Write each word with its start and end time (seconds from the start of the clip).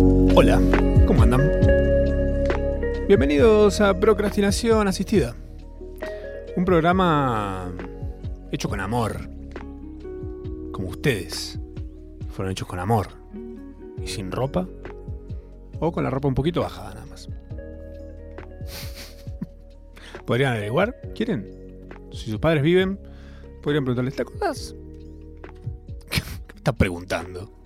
Hola, 0.00 0.60
¿cómo 1.08 1.22
andan? 1.22 1.50
Bienvenidos 3.08 3.80
a 3.80 3.98
Procrastinación 3.98 4.86
Asistida. 4.86 5.34
Un 6.54 6.64
programa 6.64 7.72
hecho 8.52 8.68
con 8.68 8.78
amor. 8.78 9.28
Como 10.70 10.90
ustedes. 10.90 11.58
Fueron 12.30 12.52
hechos 12.52 12.68
con 12.68 12.78
amor. 12.78 13.08
Y 14.00 14.06
sin 14.06 14.30
ropa. 14.30 14.68
O 15.80 15.90
con 15.90 16.04
la 16.04 16.10
ropa 16.10 16.28
un 16.28 16.34
poquito 16.34 16.60
bajada 16.60 16.94
nada 16.94 17.06
más. 17.06 17.28
¿Podrían 20.26 20.52
averiguar? 20.52 20.94
¿Quieren? 21.12 21.88
Si 22.12 22.30
sus 22.30 22.38
padres 22.38 22.62
viven, 22.62 23.00
podrían 23.64 23.84
preguntarles, 23.84 24.14
¿te 24.14 24.22
acordás? 24.22 24.76
¿Qué 26.08 26.20
me 26.20 26.58
estás 26.58 26.74
preguntando? 26.76 27.57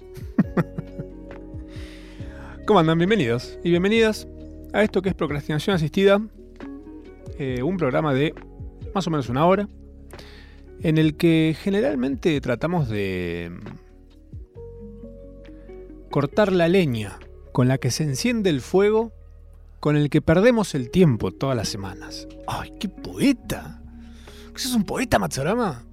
¿Cómo 2.64 2.78
andan? 2.78 2.96
Bienvenidos 2.96 3.58
y 3.64 3.70
bienvenidas 3.70 4.28
a 4.72 4.84
esto 4.84 5.02
que 5.02 5.08
es 5.08 5.16
Procrastinación 5.16 5.74
Asistida, 5.74 6.20
eh, 7.36 7.60
un 7.60 7.76
programa 7.76 8.14
de 8.14 8.34
más 8.94 9.04
o 9.08 9.10
menos 9.10 9.28
una 9.28 9.46
hora, 9.46 9.68
en 10.80 10.96
el 10.96 11.16
que 11.16 11.56
generalmente 11.60 12.40
tratamos 12.40 12.88
de 12.88 13.50
cortar 16.12 16.52
la 16.52 16.68
leña 16.68 17.18
con 17.50 17.66
la 17.66 17.78
que 17.78 17.90
se 17.90 18.04
enciende 18.04 18.48
el 18.50 18.60
fuego 18.60 19.12
con 19.80 19.96
el 19.96 20.08
que 20.08 20.22
perdemos 20.22 20.76
el 20.76 20.90
tiempo 20.90 21.32
todas 21.32 21.56
las 21.56 21.68
semanas. 21.68 22.28
¡Ay, 22.46 22.74
qué 22.78 22.88
poeta! 22.88 23.82
¿Sos 24.54 24.76
un 24.76 24.84
poeta, 24.84 25.18
Matsurama? 25.18 25.84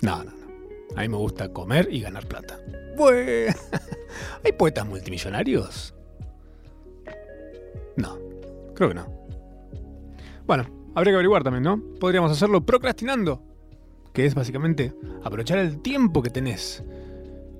No, 0.00 0.22
no, 0.22 0.30
no. 0.30 0.46
A 0.94 1.00
mí 1.00 1.08
me 1.08 1.16
gusta 1.16 1.52
comer 1.52 1.88
y 1.90 2.02
ganar 2.02 2.26
plata. 2.28 2.60
¿hay 4.44 4.52
poetas 4.52 4.86
multimillonarios? 4.86 5.94
No, 7.96 8.18
creo 8.74 8.88
que 8.90 8.94
no. 8.94 9.06
Bueno, 10.46 10.64
habría 10.94 11.12
que 11.12 11.16
averiguar 11.16 11.42
también, 11.42 11.64
¿no? 11.64 11.82
Podríamos 11.98 12.30
hacerlo 12.30 12.64
procrastinando, 12.64 13.42
que 14.12 14.26
es 14.26 14.34
básicamente 14.34 14.94
aprovechar 15.24 15.58
el 15.58 15.82
tiempo 15.82 16.22
que 16.22 16.30
tenés 16.30 16.82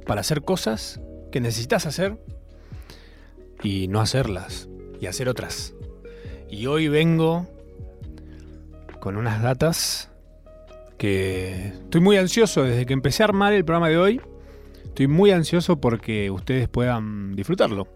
para 0.06 0.20
hacer 0.20 0.42
cosas 0.42 1.00
que 1.32 1.40
necesitas 1.40 1.86
hacer 1.86 2.18
y 3.62 3.88
no 3.88 4.00
hacerlas 4.00 4.68
y 5.00 5.06
hacer 5.06 5.28
otras. 5.28 5.74
Y 6.48 6.66
hoy 6.66 6.88
vengo 6.88 7.46
con 9.00 9.16
unas 9.16 9.42
datas 9.42 10.10
que 10.96 11.68
estoy 11.68 12.00
muy 12.00 12.16
ansioso 12.16 12.62
desde 12.62 12.86
que 12.86 12.92
empecé 12.92 13.22
a 13.22 13.26
armar 13.26 13.52
el 13.52 13.64
programa 13.64 13.88
de 13.88 13.98
hoy. 13.98 14.20
Estoy 14.96 15.08
muy 15.08 15.30
ansioso 15.30 15.78
porque 15.78 16.30
ustedes 16.30 16.70
puedan 16.70 17.36
disfrutarlo. 17.36 17.86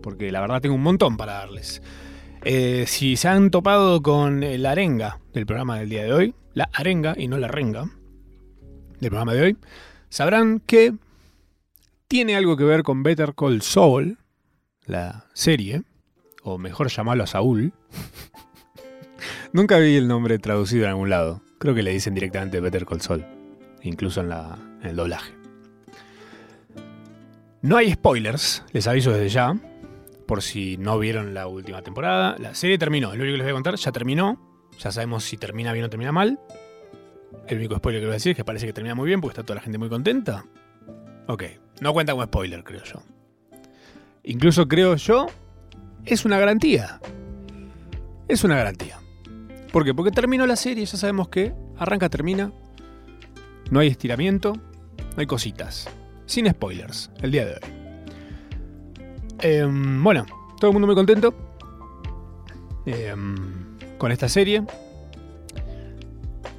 Porque 0.00 0.30
la 0.30 0.40
verdad 0.40 0.60
tengo 0.60 0.76
un 0.76 0.82
montón 0.84 1.16
para 1.16 1.32
darles. 1.32 1.82
Eh, 2.44 2.84
si 2.86 3.16
se 3.16 3.26
han 3.26 3.50
topado 3.50 4.00
con 4.00 4.40
la 4.62 4.70
arenga 4.70 5.18
del 5.32 5.44
programa 5.44 5.76
del 5.76 5.88
día 5.88 6.04
de 6.04 6.12
hoy, 6.12 6.34
la 6.52 6.70
arenga 6.72 7.14
y 7.18 7.26
no 7.26 7.36
la 7.36 7.48
renga 7.48 7.90
del 9.00 9.10
programa 9.10 9.34
de 9.34 9.42
hoy, 9.42 9.56
sabrán 10.08 10.60
que 10.60 10.94
tiene 12.06 12.36
algo 12.36 12.56
que 12.56 12.62
ver 12.62 12.84
con 12.84 13.02
Better 13.02 13.34
Call 13.34 13.62
Saul, 13.62 14.18
la 14.86 15.26
serie, 15.32 15.82
o 16.44 16.58
mejor 16.58 16.90
llamarlo 16.90 17.24
a 17.24 17.26
Saúl. 17.26 17.72
Nunca 19.52 19.78
vi 19.78 19.96
el 19.96 20.06
nombre 20.06 20.38
traducido 20.38 20.84
en 20.84 20.90
algún 20.90 21.10
lado. 21.10 21.42
Creo 21.58 21.74
que 21.74 21.82
le 21.82 21.90
dicen 21.90 22.14
directamente 22.14 22.60
Better 22.60 22.86
Call 22.86 23.00
Saul, 23.00 23.26
incluso 23.82 24.20
en, 24.20 24.30
el 24.88 24.94
doblaje. 24.94 25.43
No 27.64 27.78
hay 27.78 27.94
spoilers, 27.94 28.62
les 28.72 28.86
aviso 28.86 29.10
desde 29.10 29.30
ya, 29.30 29.56
por 30.26 30.42
si 30.42 30.76
no 30.76 30.98
vieron 30.98 31.32
la 31.32 31.46
última 31.46 31.80
temporada. 31.80 32.36
La 32.38 32.54
serie 32.54 32.76
terminó, 32.76 33.14
lo 33.14 33.22
único 33.22 33.32
que 33.32 33.38
les 33.38 33.44
voy 33.44 33.52
a 33.52 33.54
contar, 33.54 33.76
ya 33.76 33.90
terminó. 33.90 34.68
Ya 34.78 34.92
sabemos 34.92 35.24
si 35.24 35.38
termina 35.38 35.72
bien 35.72 35.86
o 35.86 35.88
termina 35.88 36.12
mal. 36.12 36.38
El 37.48 37.56
único 37.56 37.74
spoiler 37.76 38.02
que 38.02 38.06
voy 38.06 38.12
a 38.12 38.16
decir 38.16 38.32
es 38.32 38.36
que 38.36 38.44
parece 38.44 38.66
que 38.66 38.74
termina 38.74 38.94
muy 38.94 39.06
bien 39.06 39.22
porque 39.22 39.32
está 39.32 39.44
toda 39.44 39.54
la 39.54 39.62
gente 39.62 39.78
muy 39.78 39.88
contenta. 39.88 40.44
Ok, 41.26 41.44
no 41.80 41.94
cuenta 41.94 42.12
como 42.12 42.24
spoiler, 42.24 42.62
creo 42.64 42.84
yo. 42.84 43.02
Incluso 44.24 44.68
creo 44.68 44.96
yo, 44.96 45.28
es 46.04 46.26
una 46.26 46.38
garantía. 46.38 47.00
Es 48.28 48.44
una 48.44 48.56
garantía. 48.56 48.98
¿Por 49.72 49.86
qué? 49.86 49.94
Porque 49.94 50.10
terminó 50.10 50.46
la 50.46 50.56
serie, 50.56 50.84
ya 50.84 50.98
sabemos 50.98 51.28
que 51.28 51.54
arranca, 51.78 52.10
termina. 52.10 52.52
No 53.70 53.80
hay 53.80 53.88
estiramiento, 53.88 54.52
no 54.52 55.16
hay 55.16 55.26
cositas. 55.26 55.88
Sin 56.26 56.48
spoilers, 56.50 57.10
el 57.22 57.30
día 57.30 57.46
de 57.46 57.52
hoy. 57.52 57.84
Em, 59.40 60.02
bueno, 60.02 60.26
todo 60.58 60.70
el 60.70 60.72
mundo 60.72 60.86
muy 60.86 60.94
contento 60.94 61.34
em, 62.86 63.76
con 63.98 64.10
esta 64.12 64.28
serie. 64.28 64.62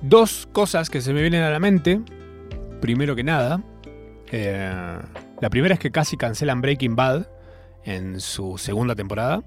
Dos 0.01 0.47
cosas 0.51 0.89
que 0.89 1.01
se 1.01 1.13
me 1.13 1.21
vienen 1.21 1.41
a 1.41 1.49
la 1.49 1.59
mente. 1.59 2.01
Primero 2.79 3.15
que 3.15 3.23
nada, 3.23 3.63
eh, 4.31 4.99
la 5.41 5.49
primera 5.49 5.73
es 5.73 5.79
que 5.79 5.91
casi 5.91 6.17
cancelan 6.17 6.61
Breaking 6.61 6.95
Bad 6.95 7.27
en 7.83 8.19
su 8.19 8.57
segunda 8.57 8.95
temporada. 8.95 9.43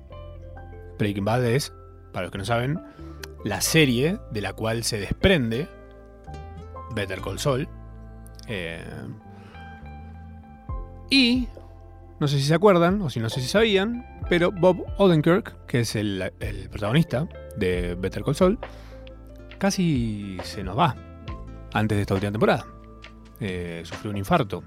Breaking 0.98 1.24
Bad 1.24 1.44
es, 1.46 1.72
para 2.12 2.24
los 2.24 2.32
que 2.32 2.38
no 2.38 2.44
saben, 2.44 2.80
la 3.44 3.60
serie 3.60 4.18
de 4.32 4.40
la 4.40 4.52
cual 4.52 4.82
se 4.82 4.98
desprende 4.98 5.68
Better 6.94 7.20
Call 7.20 7.38
Saul. 7.38 7.68
Eh, 8.48 8.82
y, 11.10 11.48
no 12.20 12.28
sé 12.28 12.38
si 12.38 12.44
se 12.44 12.54
acuerdan, 12.54 13.00
o 13.02 13.10
si 13.10 13.20
no 13.20 13.30
sé 13.30 13.40
si 13.40 13.48
sabían, 13.48 14.06
pero 14.28 14.52
Bob 14.52 14.84
Odenkirk, 14.98 15.66
que 15.66 15.80
es 15.80 15.96
el, 15.96 16.32
protagonista 16.70 17.28
de 17.56 17.94
Better 17.94 18.22
Call 18.22 18.34
Saul, 18.34 18.58
casi 19.58 20.38
se 20.42 20.62
nos 20.62 20.78
va 20.78 20.96
antes 21.72 21.96
de 21.96 22.02
esta 22.02 22.14
última 22.14 22.32
temporada. 22.32 22.66
Eh, 23.40 23.82
sufrió 23.84 24.10
un 24.10 24.16
infarto. 24.16 24.62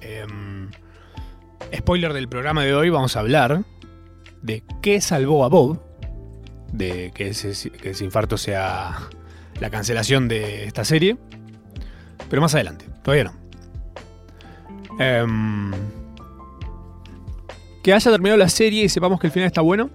Em, 0.00 0.70
spoiler 1.74 2.12
del 2.12 2.28
programa 2.28 2.64
de 2.64 2.74
hoy, 2.74 2.90
vamos 2.90 3.16
a 3.16 3.20
hablar 3.20 3.64
de 4.42 4.62
qué 4.82 5.00
salvó 5.00 5.44
a 5.44 5.48
Bob 5.48 5.80
de 6.72 7.12
que 7.14 7.28
ese, 7.28 7.70
que 7.70 7.90
ese 7.90 8.04
infarto 8.04 8.36
sea 8.36 9.08
la 9.60 9.70
cancelación 9.70 10.28
de 10.28 10.64
esta 10.64 10.84
serie. 10.84 11.16
Pero 12.28 12.42
más 12.42 12.54
adelante, 12.54 12.86
todavía 13.02 13.24
no. 13.24 13.43
Em, 14.98 15.72
que 17.82 17.92
haya 17.92 18.10
terminado 18.10 18.38
la 18.38 18.48
serie 18.48 18.84
y 18.84 18.88
sepamos 18.88 19.20
que 19.20 19.26
el 19.26 19.32
final 19.32 19.46
está 19.46 19.60
bueno. 19.60 19.90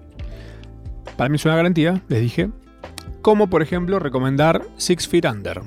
Para 1.18 1.30
mí 1.30 1.36
es 1.36 1.46
una 1.46 1.56
garantía, 1.56 2.02
les 2.08 2.22
dije. 2.22 2.50
Como 3.22 3.50
por 3.50 3.62
ejemplo 3.62 4.00
recomendar 4.00 4.64
Six 4.78 5.08
Feet 5.08 5.26
Under. 5.26 5.62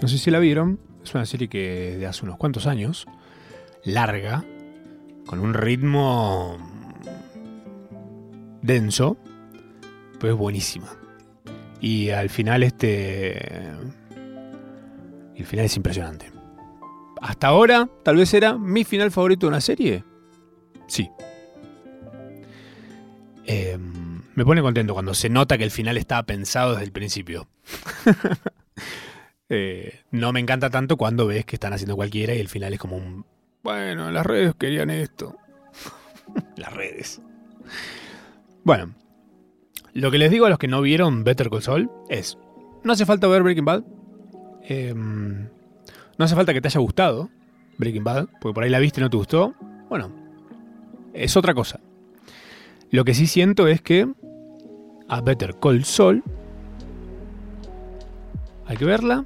No 0.00 0.08
sé 0.08 0.18
si 0.18 0.30
la 0.30 0.38
vieron. 0.38 0.78
Es 1.02 1.14
una 1.14 1.26
serie 1.26 1.48
que 1.48 1.96
de 1.98 2.06
hace 2.06 2.24
unos 2.24 2.36
cuantos 2.36 2.66
años. 2.66 3.06
Larga. 3.84 4.44
Con 5.26 5.40
un 5.40 5.54
ritmo 5.54 6.56
denso. 8.62 9.16
Pero 10.18 10.34
es 10.34 10.38
buenísima. 10.38 10.88
Y 11.80 12.10
al 12.10 12.28
final 12.28 12.62
este... 12.62 13.70
El 15.34 15.46
final 15.46 15.64
es 15.64 15.76
impresionante 15.76 16.39
hasta 17.20 17.48
ahora 17.48 17.88
tal 18.02 18.16
vez 18.16 18.32
era 18.34 18.56
mi 18.56 18.84
final 18.84 19.10
favorito 19.10 19.46
de 19.46 19.48
una 19.48 19.60
serie. 19.60 20.04
Sí. 20.86 21.08
Em, 23.44 24.22
me 24.34 24.44
pone 24.44 24.62
contento 24.62 24.94
cuando 24.94 25.14
se 25.14 25.28
nota 25.28 25.58
que 25.58 25.64
el 25.64 25.70
final 25.70 25.96
estaba 25.96 26.22
pensado 26.24 26.72
desde 26.72 26.84
el 26.84 26.92
principio. 26.92 27.48
Eh, 29.52 30.02
no 30.12 30.32
me 30.32 30.38
encanta 30.38 30.70
tanto 30.70 30.96
cuando 30.96 31.26
ves 31.26 31.44
que 31.44 31.56
están 31.56 31.72
haciendo 31.72 31.96
cualquiera 31.96 32.32
y 32.32 32.38
el 32.38 32.46
final 32.46 32.72
es 32.72 32.78
como 32.78 32.96
un... 32.96 33.26
Bueno, 33.64 34.12
las 34.12 34.24
redes 34.24 34.54
querían 34.54 34.90
esto. 34.90 35.36
las 36.56 36.72
redes. 36.72 37.20
Bueno, 38.62 38.94
lo 39.92 40.12
que 40.12 40.18
les 40.18 40.30
digo 40.30 40.46
a 40.46 40.50
los 40.50 40.58
que 40.60 40.68
no 40.68 40.80
vieron 40.80 41.24
Better 41.24 41.50
Call 41.50 41.62
Saul 41.62 41.90
es, 42.08 42.38
no 42.84 42.92
hace 42.92 43.04
falta 43.04 43.26
ver 43.26 43.42
Breaking 43.42 43.64
Bad. 43.64 43.82
Eh, 44.62 44.94
no 46.20 46.26
hace 46.26 46.34
falta 46.34 46.52
que 46.52 46.60
te 46.60 46.68
haya 46.68 46.80
gustado 46.80 47.30
Breaking 47.78 48.04
Bad, 48.04 48.28
porque 48.42 48.52
por 48.52 48.62
ahí 48.62 48.68
la 48.68 48.78
viste 48.78 49.00
y 49.00 49.02
no 49.02 49.08
te 49.08 49.16
gustó. 49.16 49.54
Bueno, 49.88 50.12
es 51.14 51.34
otra 51.34 51.54
cosa. 51.54 51.80
Lo 52.90 53.06
que 53.06 53.14
sí 53.14 53.26
siento 53.26 53.66
es 53.66 53.80
que 53.80 54.06
a 55.08 55.22
Better 55.22 55.56
Call 55.58 55.82
Saul 55.82 56.22
hay 58.66 58.76
que 58.76 58.84
verla 58.84 59.24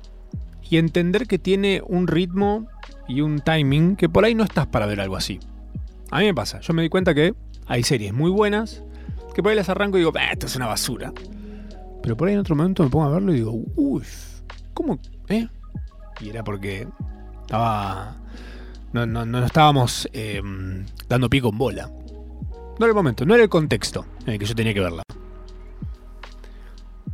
y 0.70 0.76
entender 0.76 1.26
que 1.26 1.36
tiene 1.36 1.82
un 1.84 2.06
ritmo 2.06 2.68
y 3.08 3.22
un 3.22 3.40
timing 3.40 3.96
que 3.96 4.08
por 4.08 4.24
ahí 4.24 4.36
no 4.36 4.44
estás 4.44 4.68
para 4.68 4.86
ver 4.86 5.00
algo 5.00 5.16
así. 5.16 5.40
A 6.12 6.20
mí 6.20 6.26
me 6.26 6.34
pasa, 6.34 6.60
yo 6.60 6.74
me 6.74 6.82
di 6.82 6.90
cuenta 6.90 7.12
que 7.12 7.34
hay 7.66 7.82
series 7.82 8.12
muy 8.12 8.30
buenas 8.30 8.84
que 9.34 9.42
por 9.42 9.50
ahí 9.50 9.56
las 9.56 9.68
arranco 9.68 9.96
y 9.96 10.02
digo, 10.02 10.12
esto 10.30 10.46
es 10.46 10.54
una 10.54 10.68
basura. 10.68 11.12
Pero 12.04 12.16
por 12.16 12.28
ahí 12.28 12.34
en 12.34 12.40
otro 12.40 12.54
momento 12.54 12.84
me 12.84 12.88
pongo 12.88 13.06
a 13.06 13.08
verlo 13.08 13.32
y 13.32 13.38
digo, 13.38 13.52
uff, 13.74 14.42
¿cómo? 14.74 15.00
¿Eh? 15.28 15.48
Y 16.20 16.30
era 16.30 16.44
porque 16.44 16.86
estaba 17.42 18.16
No, 18.92 19.06
no, 19.06 19.24
no 19.26 19.44
estábamos 19.44 20.08
eh, 20.12 20.40
dando 21.08 21.28
pie 21.28 21.42
con 21.42 21.58
bola. 21.58 21.88
No 21.88 22.86
era 22.86 22.88
el 22.88 22.94
momento, 22.94 23.24
no 23.24 23.34
era 23.34 23.44
el 23.44 23.48
contexto 23.48 24.06
en 24.26 24.34
el 24.34 24.38
que 24.38 24.46
yo 24.46 24.54
tenía 24.54 24.74
que 24.74 24.80
verla. 24.80 25.02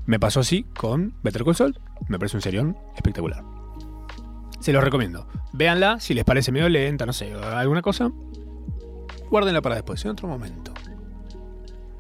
Me 0.06 0.19
pasó 0.19 0.41
así 0.41 0.64
con 0.76 1.14
Better 1.23 1.44
Call. 1.44 1.79
Me 2.08 2.19
parece 2.19 2.37
un 2.37 2.43
serión 2.43 2.76
espectacular. 2.97 3.44
Se 4.61 4.73
los 4.73 4.82
recomiendo. 4.82 5.26
Véanla, 5.53 6.00
si 6.00 6.14
les 6.14 6.25
parece 6.25 6.53
medio 6.53 6.69
lenta, 6.69 7.06
no 7.06 7.12
sé, 7.12 7.32
alguna 7.32 7.82
cosa. 7.82 8.11
Guárdenla 9.31 9.62
para 9.62 9.76
después, 9.76 10.05
en 10.05 10.11
otro 10.11 10.29
momento. 10.29 10.73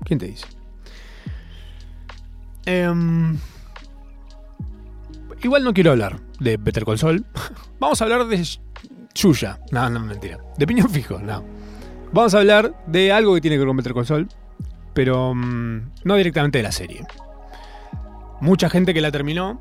¿Quién 0.04 0.18
te 0.18 0.26
dice? 0.26 0.46
Em, 2.66 3.38
igual 5.42 5.64
no 5.64 5.72
quiero 5.72 5.92
hablar 5.92 6.29
de 6.40 6.56
Better 6.56 6.84
Call. 6.84 7.24
Vamos 7.78 8.00
a 8.00 8.04
hablar 8.04 8.26
de 8.26 8.44
Yuya. 9.14 9.60
No, 9.70 9.88
no, 9.88 10.00
mentira. 10.00 10.38
De 10.58 10.66
Piñón 10.66 10.90
Fijo, 10.90 11.18
no. 11.18 11.44
Vamos 12.12 12.34
a 12.34 12.38
hablar 12.38 12.74
de 12.86 13.12
algo 13.12 13.34
que 13.34 13.40
tiene 13.40 13.54
que 13.54 13.60
ver 13.60 13.68
con 13.68 13.76
Better 13.76 13.94
Call 13.94 14.28
pero 14.94 15.34
mm, 15.34 15.92
no 16.04 16.16
directamente 16.16 16.58
de 16.58 16.64
la 16.64 16.72
serie. 16.72 17.06
Mucha 18.40 18.70
gente 18.70 18.94
que 18.94 19.00
la 19.00 19.10
terminó, 19.10 19.60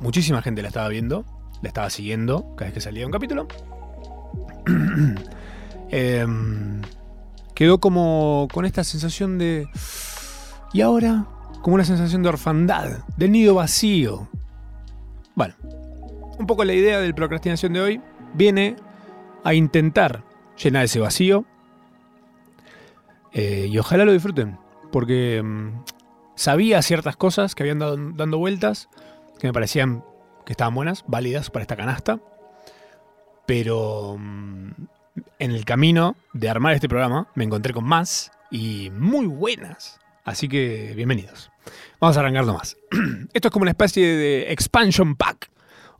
muchísima 0.00 0.42
gente 0.42 0.62
la 0.62 0.68
estaba 0.68 0.88
viendo, 0.88 1.24
la 1.62 1.68
estaba 1.68 1.90
siguiendo 1.90 2.54
cada 2.56 2.66
vez 2.66 2.74
que 2.74 2.80
salía 2.80 3.06
un 3.06 3.12
capítulo. 3.12 3.48
Em, 5.90 6.82
quedó 7.54 7.78
como 7.78 8.48
con 8.52 8.64
esta 8.64 8.82
sensación 8.82 9.38
de... 9.38 9.68
¿Y 10.72 10.80
ahora? 10.80 11.26
Como 11.62 11.74
una 11.74 11.84
sensación 11.84 12.22
de 12.22 12.30
orfandad, 12.30 13.04
del 13.16 13.30
nido 13.30 13.54
vacío. 13.54 14.28
Bueno, 15.36 15.54
un 16.38 16.46
poco 16.46 16.64
la 16.64 16.74
idea 16.74 17.00
del 17.00 17.14
procrastinación 17.14 17.72
de 17.72 17.80
hoy 17.80 18.00
viene 18.34 18.76
a 19.42 19.54
intentar 19.54 20.22
llenar 20.62 20.84
ese 20.84 21.00
vacío. 21.00 21.44
Eh, 23.32 23.68
y 23.70 23.78
ojalá 23.78 24.04
lo 24.04 24.12
disfruten, 24.12 24.58
porque 24.92 25.42
mm, 25.42 25.84
sabía 26.36 26.82
ciertas 26.82 27.16
cosas 27.16 27.54
que 27.54 27.62
habían 27.64 27.80
dado 27.80 27.96
dando 27.96 28.38
vueltas, 28.38 28.88
que 29.38 29.48
me 29.48 29.52
parecían 29.52 30.04
que 30.46 30.52
estaban 30.52 30.74
buenas, 30.74 31.04
válidas 31.06 31.50
para 31.50 31.62
esta 31.62 31.76
canasta. 31.76 32.20
Pero 33.46 34.16
mm, 34.18 34.70
en 35.38 35.50
el 35.50 35.64
camino 35.64 36.16
de 36.32 36.48
armar 36.48 36.74
este 36.74 36.88
programa 36.88 37.28
me 37.34 37.44
encontré 37.44 37.72
con 37.72 37.84
más 37.84 38.30
y 38.50 38.90
muy 38.90 39.26
buenas. 39.26 39.98
Así 40.24 40.48
que 40.48 40.92
bienvenidos. 40.96 41.50
Vamos 42.00 42.16
a 42.16 42.20
arrancar 42.20 42.46
nomás. 42.46 42.76
Esto 43.34 43.48
es 43.48 43.52
como 43.52 43.64
una 43.64 43.72
especie 43.72 44.06
de 44.16 44.52
expansion 44.52 45.16
pack 45.16 45.50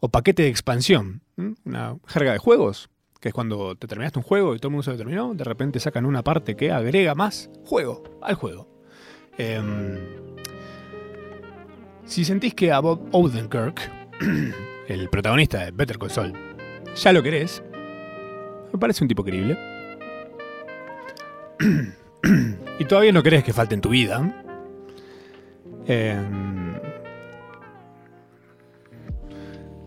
o 0.04 0.10
paquete 0.10 0.42
de 0.42 0.50
expansión. 0.50 1.22
Una 1.64 1.96
jerga 2.06 2.32
de 2.32 2.38
juegos, 2.38 2.90
que 3.20 3.28
es 3.28 3.34
cuando 3.34 3.74
te 3.74 3.86
terminaste 3.86 4.18
un 4.18 4.22
juego 4.22 4.54
y 4.54 4.58
todo 4.58 4.68
el 4.68 4.72
mundo 4.72 4.82
se 4.82 4.90
lo 4.90 4.98
terminó, 4.98 5.32
de 5.32 5.44
repente 5.44 5.80
sacan 5.80 6.04
una 6.04 6.22
parte 6.22 6.56
que 6.56 6.70
agrega 6.70 7.14
más 7.14 7.48
juego 7.64 8.02
al 8.20 8.34
juego. 8.34 8.68
Em, 9.38 9.98
si 12.04 12.22
sentís 12.22 12.54
que 12.54 12.70
a 12.70 12.80
Bob 12.80 13.08
Odenkirk, 13.12 13.90
el 14.88 15.08
protagonista 15.08 15.64
de 15.64 15.70
Better 15.70 15.96
Call 15.96 16.10
Saul, 16.10 16.34
ya 16.94 17.10
lo 17.14 17.22
querés, 17.22 17.62
me 18.74 18.78
parece 18.78 19.04
un 19.04 19.08
tipo 19.08 19.24
creíble. 19.24 19.56
y 22.78 22.84
todavía 22.84 23.12
no 23.12 23.22
crees 23.22 23.42
que 23.42 23.54
falte 23.54 23.74
en 23.74 23.80
tu 23.80 23.88
vida. 23.88 24.44
Em, 25.86 26.43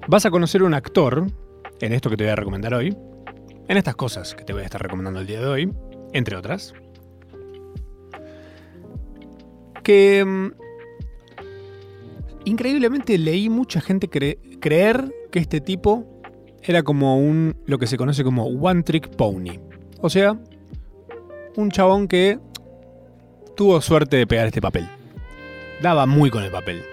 vas 0.08 0.26
a 0.26 0.32
conocer 0.32 0.64
un 0.64 0.74
actor 0.74 1.28
en 1.82 1.94
esto 1.94 2.10
que 2.10 2.18
te 2.18 2.24
voy 2.24 2.32
a 2.32 2.36
recomendar 2.36 2.74
hoy. 2.74 2.96
En 3.68 3.78
estas 3.78 3.96
cosas 3.96 4.34
que 4.34 4.44
te 4.44 4.54
voy 4.54 4.62
a 4.62 4.66
estar 4.66 4.82
recomendando 4.82 5.20
el 5.20 5.28
día 5.28 5.42
de 5.42 5.48
hoy, 5.48 5.74
entre 6.14 6.38
otras. 6.38 6.74
Que 9.84 10.20
em, 10.20 10.54
increíblemente 12.46 13.18
leí 13.18 13.50
mucha 13.50 13.82
gente 13.82 14.10
creer 14.10 15.14
que 15.32 15.40
este 15.40 15.60
tipo 15.60 16.22
era 16.64 16.84
como 16.84 17.18
un 17.18 17.56
lo 17.66 17.78
que 17.78 17.88
se 17.88 17.98
conoce 17.98 18.24
como 18.24 18.46
one 18.46 18.84
trick 18.84 19.10
pony. 19.16 19.60
O 20.00 20.10
sea, 20.10 20.40
un 21.56 21.72
chabón 21.72 22.08
que 22.08 22.40
tuvo 23.56 23.82
suerte 23.82 24.18
de 24.18 24.28
pegar 24.28 24.48
este 24.48 24.62
papel. 24.62 24.88
Daba 25.82 26.06
muy 26.06 26.30
con 26.30 26.44
el 26.44 26.52
papel. 26.52 26.84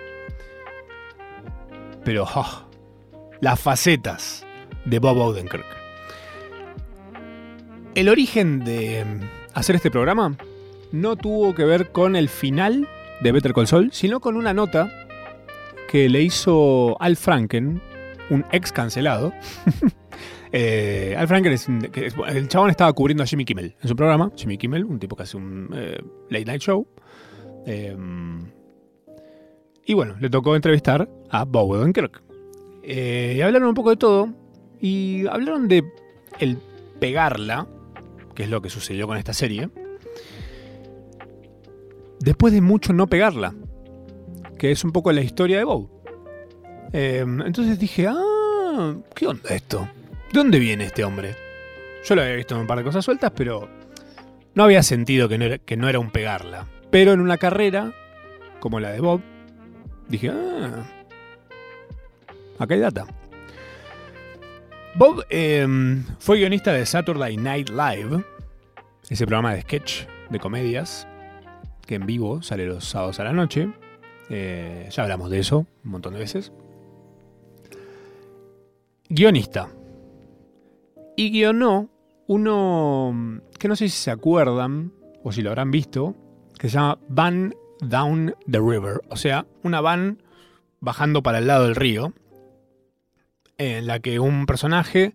Pero 2.05 2.25
oh, 2.25 2.64
las 3.41 3.61
facetas 3.61 4.47
de 4.85 4.99
Bob 4.99 5.19
Odenkirk. 5.19 5.67
El 7.95 8.09
origen 8.09 8.65
de 8.65 9.05
hacer 9.55 9.77
este 9.77 9.91
programa 9.91 10.37
no 10.93 11.17
tuvo 11.17 11.55
que 11.55 11.65
ver 11.65 11.93
con 11.93 12.17
el 12.17 12.29
final 12.29 12.89
de 13.21 13.33
Better 13.33 13.53
Call 13.53 13.67
Saul, 13.67 13.93
sino 13.93 14.21
con 14.21 14.37
una 14.37 14.53
nota 14.53 14.91
que 15.89 16.09
le 16.09 16.23
hizo 16.23 17.01
Al 17.01 17.17
Franken 17.17 17.81
un 18.31 18.45
ex 18.51 18.73
cancelado. 18.73 19.33
eh, 20.53 21.15
Al 21.17 21.29
Franken 21.29 21.53
es, 21.53 21.69
el 21.69 22.49
chabón 22.49 22.71
estaba 22.71 22.93
cubriendo 22.93 23.23
a 23.23 23.27
Jimmy 23.27 23.45
Kimmel 23.45 23.77
en 23.81 23.89
su 23.89 23.95
programa. 23.95 24.33
Jimmy 24.35 24.59
Kimmel, 24.59 24.85
un 24.85 24.99
tipo 24.99 25.15
que 25.15 25.23
hace 25.23 25.37
un 25.37 25.71
eh, 25.75 26.01
late 26.31 26.45
night 26.47 26.63
show. 26.63 26.87
Eh, 27.67 27.97
y 29.87 29.95
bueno, 29.95 30.17
le 30.19 30.31
tocó 30.31 30.57
entrevistar 30.57 31.09
a 31.31 31.45
Bob 31.45 31.71
Odenkirk. 31.71 32.24
Eh, 32.87 33.35
y 33.37 33.41
hablaron 33.41 33.69
un 33.69 33.75
poco 33.75 33.91
de 33.91 33.97
todo. 33.97 34.29
Y 34.81 35.27
hablaron 35.27 35.69
de 35.69 35.85
el 36.39 36.59
pegarla, 37.01 37.67
que 38.35 38.45
es 38.45 38.51
lo 38.51 38.61
que 38.61 38.71
sucedió 38.71 39.07
con 39.07 39.17
esta 39.17 39.33
serie. 39.33 39.71
Después 42.21 42.53
de 42.53 42.61
mucho 42.61 42.93
no 42.93 43.07
pegarla, 43.07 43.55
que 44.59 44.71
es 44.71 44.85
un 44.85 44.93
poco 44.93 45.13
la 45.13 45.21
historia 45.21 45.59
de 45.59 45.65
Bob. 45.65 45.89
Em, 46.93 47.43
entonces 47.43 47.79
dije, 47.79 48.07
ah, 48.09 48.95
¿qué 49.15 49.27
onda 49.27 49.51
esto? 49.55 49.89
¿De 50.33 50.39
dónde 50.39 50.59
viene 50.59 50.85
este 50.85 51.05
hombre? 51.05 51.35
Yo 52.05 52.15
lo 52.15 52.23
había 52.23 52.37
visto 52.37 52.55
en 52.55 52.63
un 52.63 52.67
par 52.67 52.79
de 52.79 52.85
cosas 52.85 53.05
sueltas, 53.05 53.33
pero 53.35 53.69
no 54.55 54.65
había 54.65 54.83
sentido 54.83 55.29
que 55.29 55.39
no 55.39 55.45
era, 55.45 55.59
que 55.59 55.77
no 55.77 55.89
era 55.89 55.99
un 55.99 56.11
pegarla. 56.11 56.67
Pero 56.91 57.13
en 57.13 57.21
una 57.21 57.39
carrera, 57.39 57.93
como 58.61 58.81
la 58.81 58.93
de 58.93 59.01
Bob, 59.01 59.21
dije, 60.09 60.31
ah, 60.31 60.85
acá 62.59 62.75
hay 62.75 62.81
data. 62.81 63.07
Bob 64.97 65.25
em, 65.31 66.05
fue 66.19 66.39
guionista 66.39 66.73
de 66.73 66.87
Saturday 66.87 67.37
Night 67.37 67.71
Live, 67.71 68.25
ese 69.09 69.27
programa 69.27 69.55
de 69.55 69.63
sketch 69.63 70.07
de 70.31 70.39
comedias, 70.39 71.07
que 71.87 71.97
en 71.97 72.07
vivo 72.07 72.43
sale 72.43 72.67
los 72.67 72.85
sábados 72.85 73.21
a 73.21 73.25
la 73.25 73.33
noche. 73.33 73.69
Eh, 74.31 74.89
ya 74.91 75.03
hablamos 75.03 75.31
de 75.31 75.41
eso 75.41 75.67
un 75.85 75.91
montón 75.91 76.15
de 76.15 76.21
veces 76.21 76.53
guionista. 79.09 79.69
Y 81.17 81.31
guionó 81.31 81.89
uno 82.27 83.41
que 83.59 83.69
no 83.69 83.77
sé 83.77 83.89
si 83.89 83.97
se 83.97 84.11
acuerdan 84.11 84.93
o 85.23 85.33
si 85.33 85.43
lo 85.43 85.51
habrán 85.51 85.71
visto, 85.71 86.15
que 86.59 86.69
se 86.69 86.75
llama 86.75 86.99
Van 87.09 87.55
Down 87.81 88.35
the 88.51 88.59
River, 88.59 89.01
o 89.09 89.17
sea, 89.17 89.47
una 89.63 89.81
van 89.81 90.23
bajando 90.81 91.23
para 91.23 91.39
el 91.39 91.47
lado 91.47 91.65
del 91.65 91.77
río, 91.77 92.13
en 93.65 93.87
la 93.87 94.01
que 94.01 94.19
un 94.19 94.47
personaje, 94.47 95.15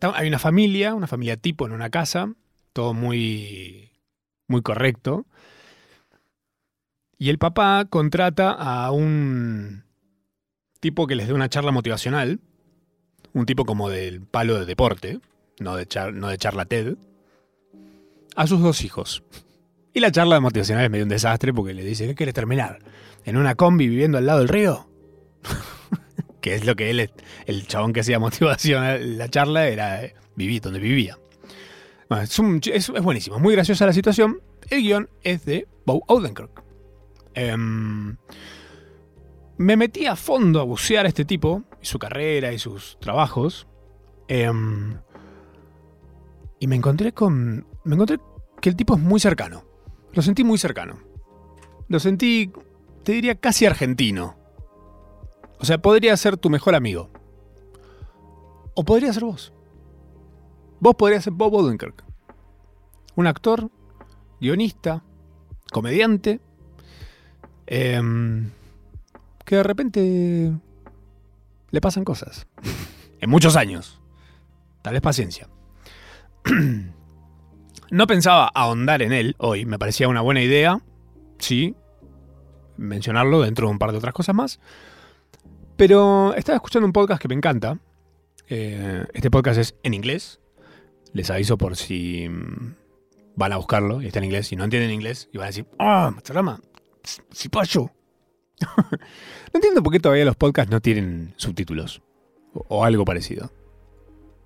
hay 0.00 0.28
una 0.28 0.38
familia, 0.38 0.94
una 0.94 1.06
familia 1.06 1.36
tipo 1.36 1.66
en 1.66 1.72
una 1.72 1.90
casa, 1.90 2.32
todo 2.72 2.94
muy, 2.94 3.90
muy 4.46 4.62
correcto, 4.62 5.26
y 7.18 7.28
el 7.28 7.38
papá 7.38 7.84
contrata 7.88 8.52
a 8.52 8.90
un 8.92 9.84
tipo 10.80 11.06
que 11.06 11.14
les 11.14 11.28
dé 11.28 11.34
una 11.34 11.50
charla 11.50 11.70
motivacional, 11.70 12.40
un 13.34 13.46
tipo 13.46 13.64
como 13.64 13.90
del 13.90 14.22
palo 14.22 14.58
de 14.58 14.64
deporte, 14.64 15.20
no 15.58 15.76
de, 15.76 15.86
no 16.14 16.28
de 16.28 16.38
charla 16.38 16.64
TED, 16.64 16.96
a 18.36 18.46
sus 18.46 18.60
dos 18.60 18.82
hijos. 18.82 19.22
Y 19.92 20.00
la 20.00 20.10
charla 20.10 20.40
motivacional 20.40 20.84
es 20.84 20.90
medio 20.90 21.04
un 21.04 21.10
desastre 21.10 21.52
porque 21.52 21.74
le 21.74 21.84
dice, 21.84 22.06
¿qué 22.06 22.14
quieres 22.14 22.34
terminar? 22.34 22.78
¿En 23.24 23.36
una 23.36 23.54
combi 23.54 23.88
viviendo 23.88 24.18
al 24.18 24.26
lado 24.26 24.38
del 24.38 24.48
río? 24.48 24.89
Que 26.40 26.54
es 26.54 26.64
lo 26.64 26.76
que 26.76 26.90
él, 26.90 27.10
el 27.46 27.66
chabón 27.66 27.92
que 27.92 28.00
hacía 28.00 28.18
motivación, 28.18 29.18
la 29.18 29.28
charla 29.28 29.68
era 29.68 30.04
eh, 30.04 30.14
vivir 30.36 30.60
donde 30.60 30.78
vivía. 30.78 31.18
es, 32.72 32.90
buenísimo, 33.02 33.38
muy 33.38 33.54
graciosa 33.54 33.86
la 33.86 33.92
situación. 33.92 34.40
El 34.68 34.82
guion 34.82 35.10
es 35.22 35.44
de 35.44 35.66
Bob 35.84 36.02
Odenkirk. 36.06 36.62
Em, 37.34 38.16
me 39.58 39.76
metí 39.76 40.06
a 40.06 40.16
fondo 40.16 40.60
a 40.60 40.64
bucear 40.64 41.06
a 41.06 41.08
este 41.08 41.24
tipo 41.24 41.64
y 41.82 41.86
su 41.86 41.98
carrera 41.98 42.52
y 42.52 42.58
sus 42.58 42.98
trabajos. 43.00 43.66
Em, 44.28 44.96
y 46.58 46.66
me 46.66 46.76
encontré 46.76 47.12
con. 47.12 47.66
Me 47.84 47.94
encontré 47.94 48.18
que 48.60 48.68
el 48.68 48.76
tipo 48.76 48.94
es 48.94 49.00
muy 49.00 49.20
cercano. 49.20 49.64
Lo 50.12 50.22
sentí 50.22 50.44
muy 50.44 50.58
cercano. 50.58 51.00
Lo 51.88 51.98
sentí, 51.98 52.52
te 53.02 53.12
diría, 53.12 53.34
casi 53.34 53.66
argentino. 53.66 54.36
O 55.60 55.64
sea, 55.64 55.78
podría 55.78 56.16
ser 56.16 56.36
tu 56.36 56.50
mejor 56.50 56.74
amigo. 56.74 57.10
O 58.74 58.84
podría 58.84 59.12
ser 59.12 59.24
vos. 59.24 59.52
Vos 60.80 60.94
podrías 60.96 61.24
ser 61.24 61.34
Bob 61.34 61.54
Odenkirk. 61.54 62.02
Un 63.14 63.26
actor, 63.26 63.70
guionista, 64.40 65.04
comediante, 65.70 66.40
em, 67.66 68.50
que 69.44 69.56
de 69.56 69.62
repente 69.62 70.52
le 71.70 71.80
pasan 71.80 72.04
cosas. 72.04 72.46
en 73.20 73.28
muchos 73.28 73.56
años. 73.56 74.00
Tal 74.80 74.94
vez 74.94 75.02
paciencia. 75.02 75.48
no 77.90 78.06
pensaba 78.06 78.50
ahondar 78.54 79.02
en 79.02 79.12
él 79.12 79.36
hoy, 79.38 79.66
me 79.66 79.78
parecía 79.78 80.08
una 80.08 80.22
buena 80.22 80.42
idea, 80.42 80.80
sí, 81.38 81.74
mencionarlo 82.78 83.42
dentro 83.42 83.66
de 83.66 83.72
un 83.72 83.78
par 83.78 83.92
de 83.92 83.98
otras 83.98 84.14
cosas 84.14 84.34
más. 84.34 84.58
Pero 85.80 86.34
estaba 86.34 86.56
escuchando 86.56 86.84
un 86.84 86.92
podcast 86.92 87.22
que 87.22 87.26
me 87.26 87.34
encanta. 87.34 87.78
Eh, 88.50 89.06
este 89.14 89.30
podcast 89.30 89.58
es 89.58 89.76
en 89.82 89.94
inglés. 89.94 90.38
Les 91.14 91.30
aviso 91.30 91.56
por 91.56 91.74
si 91.74 92.28
mm, 92.28 92.74
van 93.34 93.54
a 93.54 93.56
buscarlo 93.56 94.02
y 94.02 94.06
está 94.06 94.18
en 94.18 94.26
inglés 94.26 94.52
y 94.52 94.56
no 94.56 94.64
entienden 94.64 94.90
inglés 94.90 95.30
y 95.32 95.38
van 95.38 95.44
a 95.44 95.46
decir, 95.46 95.66
¡ah, 95.78 96.12
oh, 96.14 96.58
¡Si 97.30 97.48
payo! 97.48 97.90
no 98.60 99.54
entiendo 99.54 99.82
por 99.82 99.94
qué 99.94 100.00
todavía 100.00 100.26
los 100.26 100.36
podcasts 100.36 100.70
no 100.70 100.82
tienen 100.82 101.32
subtítulos 101.38 102.02
o, 102.52 102.84
algo 102.84 103.06
parecido. 103.06 103.50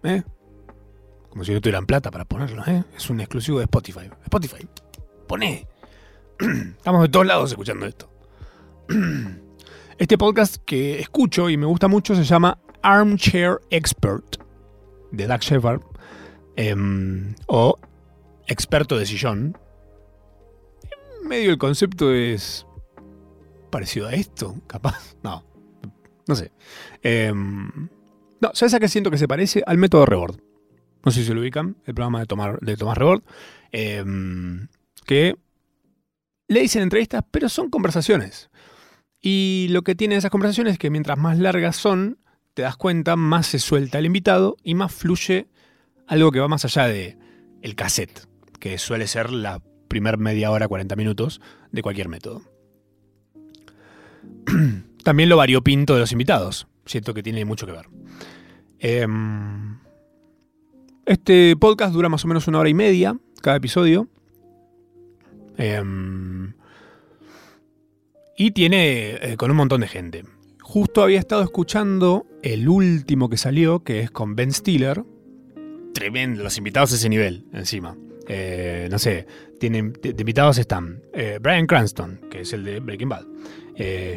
¿Eh? 0.04 0.22
Como 1.30 1.42
si 1.42 1.52
no 1.52 1.60
tuvieran 1.60 1.86
plata 1.86 2.12
para 2.12 2.26
ponerlo, 2.26 2.62
¿eh? 2.64 2.84
Es 2.96 3.10
un 3.10 3.18
exclusivo 3.18 3.58
de 3.58 3.64
Spotify. 3.64 4.08
Spotify, 4.22 4.68
pone. 5.26 5.66
Estamos 6.38 7.02
de 7.02 7.08
todos 7.08 7.26
lados 7.26 7.50
escuchando 7.50 7.86
esto. 7.86 8.08
Este 9.96 10.18
podcast 10.18 10.56
que 10.64 10.98
escucho 10.98 11.48
y 11.48 11.56
me 11.56 11.66
gusta 11.66 11.86
mucho 11.86 12.16
se 12.16 12.24
llama 12.24 12.58
Armchair 12.82 13.60
Expert 13.70 14.38
de 15.12 15.28
Doug 15.28 15.38
Shepard 15.40 15.82
em, 16.56 17.36
o 17.46 17.78
experto 18.48 18.98
de 18.98 19.06
sillón. 19.06 19.56
medio 21.22 21.52
el 21.52 21.58
concepto 21.58 22.12
es 22.12 22.66
parecido 23.70 24.08
a 24.08 24.14
esto, 24.14 24.56
capaz. 24.66 25.14
No, 25.22 25.44
no 26.26 26.34
sé. 26.34 26.50
Em, 27.02 27.88
no, 28.40 28.50
¿sabes 28.52 28.74
a 28.74 28.80
qué 28.80 28.88
siento 28.88 29.12
que 29.12 29.18
se 29.18 29.28
parece? 29.28 29.62
Al 29.64 29.78
método 29.78 30.06
Rebord. 30.06 30.40
No 31.04 31.12
sé 31.12 31.24
si 31.24 31.32
lo 31.32 31.40
ubican, 31.40 31.76
el 31.86 31.94
programa 31.94 32.18
de 32.18 32.76
Tomás 32.76 32.98
Rebord. 32.98 33.22
Em, 33.70 34.66
que 35.06 35.36
le 36.48 36.60
dicen 36.60 36.82
entrevistas, 36.82 37.22
pero 37.30 37.48
son 37.48 37.70
conversaciones. 37.70 38.50
Y 39.26 39.68
lo 39.70 39.80
que 39.80 39.94
tienen 39.94 40.18
esas 40.18 40.30
conversaciones 40.30 40.74
es 40.74 40.78
que 40.78 40.90
mientras 40.90 41.16
más 41.16 41.38
largas 41.38 41.76
son, 41.76 42.18
te 42.52 42.60
das 42.60 42.76
cuenta, 42.76 43.16
más 43.16 43.46
se 43.46 43.58
suelta 43.58 43.98
el 43.98 44.04
invitado 44.04 44.58
y 44.62 44.74
más 44.74 44.92
fluye 44.92 45.48
algo 46.06 46.30
que 46.30 46.40
va 46.40 46.46
más 46.46 46.66
allá 46.66 46.88
de 46.88 47.16
el 47.62 47.74
cassette, 47.74 48.28
que 48.60 48.76
suele 48.76 49.06
ser 49.06 49.32
la 49.32 49.62
primer 49.88 50.18
media 50.18 50.50
hora, 50.50 50.68
40 50.68 50.94
minutos 50.96 51.40
de 51.72 51.80
cualquier 51.80 52.10
método. 52.10 52.42
También 55.04 55.30
lo 55.30 55.38
variopinto 55.38 55.94
de 55.94 56.00
los 56.00 56.12
invitados. 56.12 56.66
Siento 56.84 57.14
que 57.14 57.22
tiene 57.22 57.46
mucho 57.46 57.64
que 57.64 57.72
ver. 57.72 57.88
Em, 58.78 59.78
este 61.06 61.56
podcast 61.56 61.94
dura 61.94 62.10
más 62.10 62.26
o 62.26 62.28
menos 62.28 62.46
una 62.46 62.58
hora 62.58 62.68
y 62.68 62.74
media 62.74 63.18
cada 63.40 63.56
episodio. 63.56 64.06
Em, 65.56 66.52
y 68.36 68.50
tiene 68.50 69.16
eh, 69.20 69.36
con 69.36 69.50
un 69.50 69.56
montón 69.56 69.80
de 69.80 69.88
gente. 69.88 70.24
Justo 70.60 71.02
había 71.02 71.18
estado 71.18 71.42
escuchando 71.42 72.26
el 72.42 72.68
último 72.68 73.28
que 73.28 73.36
salió, 73.36 73.84
que 73.84 74.00
es 74.00 74.10
con 74.10 74.34
Ben 74.34 74.52
Stiller. 74.52 75.04
Tremendo, 75.92 76.42
los 76.42 76.58
invitados 76.58 76.92
a 76.92 76.96
ese 76.96 77.08
nivel, 77.08 77.46
encima. 77.52 77.96
Eh, 78.26 78.88
no 78.90 78.98
sé, 78.98 79.26
tienen, 79.60 79.92
de, 79.92 80.10
invitados 80.10 80.58
están 80.58 81.02
eh, 81.12 81.38
Brian 81.40 81.66
Cranston, 81.66 82.20
que 82.30 82.40
es 82.40 82.52
el 82.52 82.64
de 82.64 82.80
Breaking 82.80 83.08
Bad, 83.08 83.24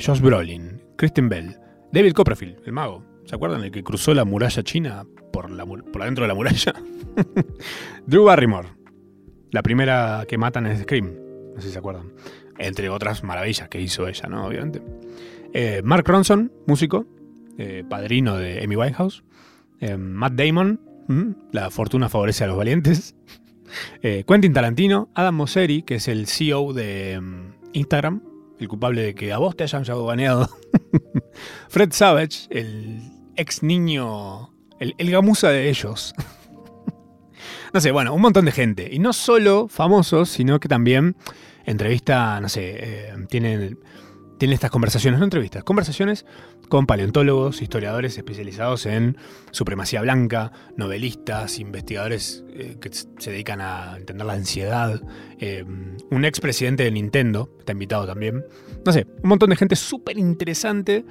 Josh 0.03 0.21
Brolin, 0.21 0.81
Kristen 0.95 1.29
Bell, 1.29 1.57
David 1.91 2.13
Copperfield, 2.13 2.61
el 2.65 2.71
mago. 2.71 3.03
¿Se 3.25 3.35
acuerdan? 3.35 3.61
El 3.61 3.71
que 3.71 3.83
cruzó 3.83 4.13
la 4.13 4.23
muralla 4.23 4.63
china 4.63 5.05
por, 5.33 5.51
la, 5.51 5.65
por 5.65 6.01
adentro 6.01 6.23
de 6.23 6.29
la 6.29 6.33
muralla. 6.33 6.73
Drew 8.07 8.23
Barrymore, 8.23 8.69
la 9.51 9.61
primera 9.61 10.23
que 10.27 10.37
matan 10.37 10.65
en 10.65 10.81
Scream. 10.81 11.13
No 11.53 11.61
sé 11.61 11.67
si 11.67 11.73
se 11.73 11.79
acuerdan 11.79 12.13
entre 12.57 12.89
otras 12.89 13.23
maravillas 13.23 13.69
que 13.69 13.81
hizo 13.81 14.07
ella, 14.07 14.27
¿no? 14.29 14.45
Obviamente. 14.45 14.81
Eh, 15.53 15.81
Mark 15.83 16.07
Ronson, 16.07 16.51
músico, 16.65 17.05
eh, 17.57 17.83
padrino 17.87 18.37
de 18.37 18.63
Amy 18.63 18.75
Winehouse. 18.75 19.23
Eh, 19.79 19.97
Matt 19.97 20.33
Damon, 20.33 20.79
la 21.51 21.69
fortuna 21.69 22.09
favorece 22.09 22.43
a 22.43 22.47
los 22.47 22.57
valientes. 22.57 23.15
Quentin 24.01 24.53
Tarantino, 24.53 25.09
Adam 25.13 25.35
Mosseri, 25.35 25.83
que 25.83 25.95
es 25.95 26.07
el 26.07 26.27
CEO 26.27 26.73
de 26.73 27.19
mm, 27.19 27.53
Instagram, 27.73 28.23
el 28.59 28.67
culpable 28.67 29.01
de 29.01 29.15
que 29.15 29.33
a 29.33 29.37
vos 29.37 29.55
te 29.55 29.63
hayan 29.63 29.83
llegado 29.83 30.05
baneado. 30.05 30.49
Fred 31.69 31.91
Savage, 31.91 32.47
el 32.49 33.01
ex 33.35 33.63
niño, 33.63 34.51
el, 34.79 34.95
el 34.97 35.11
gamusa 35.11 35.49
de 35.49 35.69
ellos. 35.69 36.13
no 37.73 37.81
sé, 37.81 37.91
bueno, 37.91 38.13
un 38.13 38.21
montón 38.21 38.45
de 38.45 38.51
gente. 38.51 38.89
Y 38.91 38.99
no 38.99 39.13
solo 39.13 39.67
famosos, 39.67 40.29
sino 40.29 40.59
que 40.59 40.67
también 40.67 41.15
entrevista, 41.67 42.39
no 42.41 42.49
sé, 42.49 42.75
eh, 42.79 43.13
tienen, 43.29 43.77
estas 44.39 44.71
conversaciones, 44.71 45.19
no 45.19 45.25
entrevistas, 45.25 45.63
conversaciones 45.63 46.25
con 46.69 46.85
paleontólogos, 46.85 47.61
historiadores 47.61 48.17
especializados 48.17 48.85
en 48.85 49.17
supremacía 49.51 50.01
blanca, 50.01 50.51
novelistas, 50.75 51.59
investigadores 51.59 52.43
eh, 52.49 52.77
que 52.79 52.89
se 52.91 53.31
dedican 53.31 53.61
a 53.61 53.97
entender 53.97 54.25
la 54.25 54.33
ansiedad, 54.33 55.01
eh, 55.39 55.65
un 56.09 56.25
expresidente 56.25 56.83
de 56.83 56.91
Nintendo, 56.91 57.49
está 57.59 57.73
invitado 57.73 58.07
también, 58.07 58.45
no 58.85 58.91
sé, 58.93 59.05
un 59.21 59.29
montón 59.29 59.49
de 59.49 59.55
gente 59.57 59.75
súper 59.75 60.17
interesante, 60.17 61.05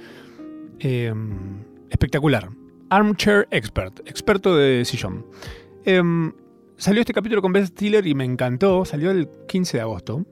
espectacular. 1.89 2.49
Armchair 2.89 3.47
Expert, 3.51 3.99
experto 4.07 4.55
de 4.55 4.85
sillón. 4.85 5.25
salió 6.77 7.01
este 7.01 7.13
capítulo 7.13 7.41
con 7.41 7.51
Ben 7.51 7.67
Stiller 7.67 8.05
y 8.07 8.15
me 8.15 8.25
encantó, 8.25 8.85
salió 8.85 9.11
el 9.11 9.27
15 9.47 9.77
de 9.77 9.81
agosto. 9.81 10.25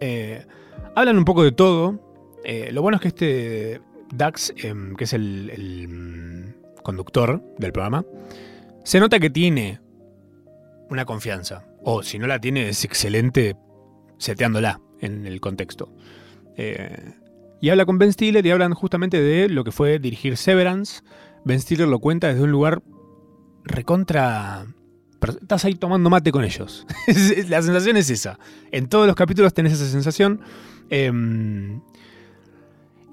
Eh, 0.00 0.44
hablan 0.94 1.18
un 1.18 1.24
poco 1.24 1.42
de 1.42 1.52
todo. 1.52 2.00
Eh, 2.44 2.70
lo 2.72 2.82
bueno 2.82 2.96
es 2.96 3.02
que 3.02 3.08
este 3.08 3.80
Dax, 4.12 4.54
em, 4.56 4.94
que 4.94 5.04
es 5.04 5.12
el, 5.12 5.88
mm, 5.88 6.82
conductor 6.82 7.42
del 7.58 7.72
programa, 7.72 8.04
se 8.84 9.00
nota 9.00 9.18
que 9.18 9.30
tiene 9.30 9.80
una 10.90 11.04
confianza. 11.04 11.64
O 11.82 12.02
si 12.02 12.18
no 12.18 12.26
la 12.26 12.40
tiene, 12.40 12.68
es 12.68 12.84
excelente 12.84 13.56
seteándola 14.18 14.80
en 15.00 15.26
el 15.26 15.40
contexto. 15.40 15.92
Eh, 16.56 17.14
y 17.60 17.70
habla 17.70 17.86
con 17.86 17.98
Ben 17.98 18.12
Stiller 18.12 18.44
y 18.44 18.50
hablan 18.50 18.74
justamente 18.74 19.20
de 19.20 19.48
lo 19.48 19.64
que 19.64 19.72
fue 19.72 19.98
dirigir 19.98 20.36
Severance. 20.36 21.02
Ben 21.44 21.60
Stiller 21.60 21.88
lo 21.88 21.98
cuenta 21.98 22.28
desde 22.28 22.42
un 22.42 22.50
lugar 22.50 22.82
recontra 23.64 24.66
estás 25.20 25.64
ahí 25.64 25.74
tomando 25.74 26.10
mate 26.10 26.32
con 26.32 26.44
ellos. 26.44 26.86
la 27.48 27.62
sensación 27.62 27.96
es 27.96 28.10
esa. 28.10 28.38
En 28.70 28.88
todos 28.88 29.06
los 29.06 29.16
capítulos 29.16 29.54
tenés 29.54 29.72
esa 29.74 29.86
sensación. 29.86 30.40
Em, 30.90 31.80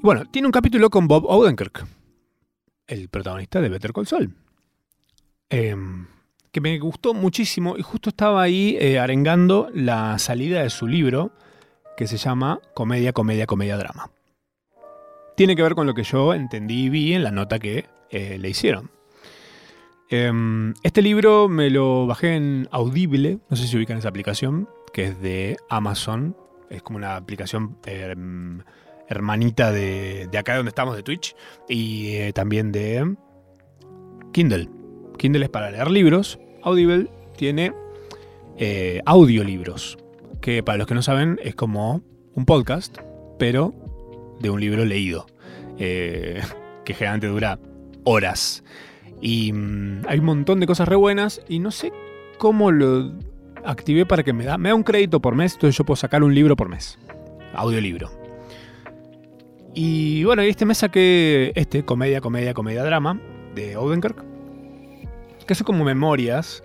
bueno, 0.02 0.26
tiene 0.26 0.48
un 0.48 0.52
capítulo 0.52 0.90
con 0.90 1.08
Bob 1.08 1.26
Odenkirk, 1.26 1.86
el 2.88 3.10
protagonista 3.10 3.62
de 3.62 3.70
Better 3.70 3.94
Call 3.94 4.08
Saul. 4.08 4.34
Em, 5.50 6.08
que 6.52 6.62
me 6.62 6.78
gustó 6.80 7.14
muchísimo 7.14 7.78
y 7.78 7.82
justo 7.82 8.10
estaba 8.10 8.42
ahí 8.42 8.78
eh, 8.80 9.00
arengando 9.00 9.70
la 9.74 10.20
salida 10.20 10.62
de 10.62 10.70
su 10.70 10.88
libro 10.88 11.32
que 11.98 12.08
se 12.08 12.18
llama 12.18 12.60
Comedia, 12.74 13.14
Comedia, 13.14 13.46
Comedia, 13.46 13.78
Drama. 13.78 14.12
Tiene 15.36 15.56
que 15.56 15.64
ver 15.64 15.74
con 15.74 15.88
lo 15.88 15.94
que 15.94 16.04
yo 16.04 16.34
entendí 16.34 16.86
y 16.86 16.90
vi 16.90 17.14
en 17.14 17.24
la 17.24 17.32
nota 17.32 17.58
que 17.58 17.86
eh, 18.10 18.38
le 18.38 18.50
hicieron. 18.50 18.92
Em, 20.10 20.74
este 20.84 21.02
libro 21.02 21.50
me 21.50 21.70
lo 21.70 22.06
bajé 22.06 22.36
en 22.36 22.68
Audible, 22.72 23.40
no 23.50 23.56
sé 23.56 23.68
si 23.68 23.78
ubican 23.78 23.98
esa 23.98 24.10
aplicación, 24.10 24.70
que 24.94 25.06
es 25.06 25.22
de 25.22 25.58
Amazon. 25.70 26.36
Es 26.70 26.82
como 26.82 26.98
una 26.98 27.16
aplicación 27.16 27.78
em, 27.86 28.62
hermanita 29.08 29.72
de, 29.72 30.28
de, 30.32 30.38
acá 30.38 30.56
donde 30.56 30.70
estamos, 30.70 30.96
de 30.96 31.04
Twitch, 31.04 31.36
y 31.68 32.16
eh, 32.16 32.34
también 32.34 32.72
de 32.72 33.16
Kindle. 34.32 34.70
Kindle 35.18 35.46
es 35.46 35.50
para 35.50 35.72
leer 35.72 35.90
libros. 35.90 36.40
Audible 36.64 37.10
tiene 37.38 37.74
eh, 38.58 39.02
audiolibros, 39.06 39.98
que 40.42 40.64
para 40.64 40.78
los 40.78 40.88
que 40.88 40.94
no 40.94 41.02
saben 41.02 41.40
es 41.44 41.56
como 41.56 42.02
un 42.36 42.46
podcast, 42.46 42.98
pero 43.40 43.74
de 44.40 44.50
un 44.50 44.60
libro 44.60 44.86
leído, 44.86 45.26
eh, 45.78 46.42
que 46.86 46.94
generalmente 46.94 47.28
dura 47.28 47.60
horas. 48.04 48.64
Y 49.24 49.54
mm, 49.54 50.02
hay 50.06 50.20
un 50.20 50.26
montón 50.26 50.60
de 50.60 50.68
cosas 50.68 50.86
re 50.86 50.98
buenas 50.98 51.42
y 51.48 51.60
no 51.60 51.72
sé 51.72 51.94
cómo 52.38 52.72
lo 52.72 53.14
activé 53.64 54.06
para 54.06 54.22
que 54.22 54.34
me 54.34 54.44
da, 54.44 54.58
me 54.58 54.68
da 54.68 54.76
un 54.76 54.84
crédito 54.84 55.22
por 55.22 55.34
mes, 55.34 55.54
entonces 55.54 55.78
yo 55.78 55.86
puedo 55.86 55.96
sacar 55.96 56.24
un 56.24 56.36
libro 56.36 56.58
por 56.58 56.68
mes. 56.68 57.00
Audiolibro. 57.54 58.12
Y 59.74 60.26
bueno, 60.26 60.42
este 60.42 60.66
mes 60.66 60.80
saqué 60.80 61.54
este, 61.56 61.86
comedia, 61.86 62.20
comedia, 62.20 62.54
comedia, 62.54 62.84
drama, 62.84 63.18
de 63.56 63.78
Odenkirk. 63.78 64.26
que 65.48 65.56
son 65.56 65.64
como 65.64 65.86
memorias 65.86 66.62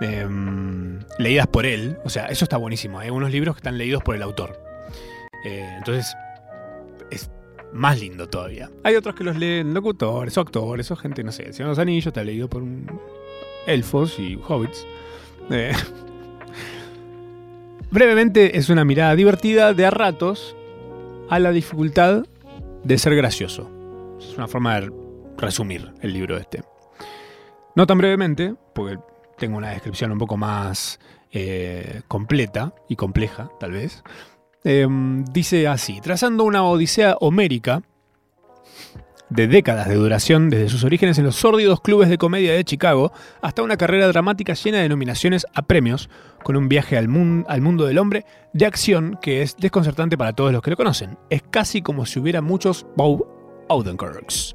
em, 0.00 0.98
leídas 1.20 1.46
por 1.46 1.66
él. 1.66 1.98
O 2.04 2.10
sea, 2.10 2.26
eso 2.26 2.44
está 2.44 2.56
buenísimo. 2.56 2.98
Hay 2.98 3.10
unos 3.10 3.30
libros 3.30 3.54
que 3.54 3.60
están 3.60 3.78
leídos 3.78 4.02
por 4.02 4.16
el 4.16 4.22
autor. 4.22 4.60
Eh, 5.44 5.72
entonces, 5.78 6.06
es 6.08 6.16
más 7.72 8.00
lindo 8.00 8.28
todavía. 8.28 8.70
Hay 8.82 8.96
otros 8.96 9.14
que 9.14 9.24
los 9.24 9.36
leen 9.36 9.74
locutores 9.74 10.36
o 10.36 10.40
actores 10.40 10.90
o 10.90 10.96
gente, 10.96 11.24
no 11.24 11.32
sé, 11.32 11.44
el 11.44 11.54
Señor 11.54 11.68
de 11.68 11.72
los 11.72 11.78
Anillos 11.78 12.06
está 12.06 12.22
leído 12.24 12.48
por 12.48 12.62
un 12.62 12.86
elfos 13.66 14.18
y 14.18 14.38
hobbits. 14.46 14.86
Eh, 15.50 15.72
brevemente, 17.90 18.58
es 18.58 18.68
una 18.68 18.84
mirada 18.84 19.14
divertida 19.14 19.74
de 19.74 19.86
a 19.86 19.90
ratos 19.90 20.56
a 21.28 21.38
la 21.38 21.50
dificultad 21.52 22.24
de 22.84 22.98
ser 22.98 23.14
gracioso. 23.16 23.70
Es 24.18 24.36
una 24.36 24.48
forma 24.48 24.80
de 24.80 24.92
resumir 25.38 25.92
el 26.00 26.12
libro 26.12 26.36
este. 26.36 26.62
No 27.74 27.86
tan 27.86 27.98
brevemente, 27.98 28.54
porque 28.74 28.98
tengo 29.38 29.56
una 29.56 29.70
descripción 29.70 30.12
un 30.12 30.18
poco 30.18 30.36
más 30.36 31.00
eh, 31.32 32.02
completa 32.08 32.74
y 32.88 32.96
compleja, 32.96 33.50
tal 33.58 33.72
vez. 33.72 34.02
Em, 34.64 35.24
dice 35.24 35.66
así, 35.66 36.00
trazando 36.00 36.44
una 36.44 36.62
odisea 36.64 37.16
homérica 37.20 37.82
de 39.28 39.48
décadas 39.48 39.88
de 39.88 39.94
duración, 39.94 40.50
desde 40.50 40.68
sus 40.68 40.84
orígenes 40.84 41.18
en 41.18 41.24
los 41.24 41.36
sórdidos 41.36 41.80
clubes 41.80 42.08
de 42.08 42.18
comedia 42.18 42.52
de 42.52 42.64
Chicago, 42.64 43.12
hasta 43.40 43.62
una 43.62 43.76
carrera 43.76 44.06
dramática 44.08 44.52
llena 44.52 44.78
de 44.78 44.88
nominaciones 44.88 45.46
a 45.54 45.62
premios, 45.62 46.10
con 46.44 46.56
un 46.56 46.68
viaje 46.68 46.98
al, 46.98 47.08
al 47.48 47.60
mundo 47.60 47.86
del 47.86 47.98
hombre 47.98 48.26
de 48.52 48.66
acción 48.66 49.18
que 49.22 49.42
es 49.42 49.56
desconcertante 49.56 50.18
para 50.18 50.34
todos 50.34 50.52
los 50.52 50.62
que 50.62 50.70
lo 50.70 50.76
conocen. 50.76 51.18
Es 51.30 51.42
casi 51.50 51.82
como 51.82 52.04
si 52.04 52.18
hubiera 52.18 52.42
muchos 52.42 52.86
Bob 52.94 53.26
Odenkirks. 53.68 54.54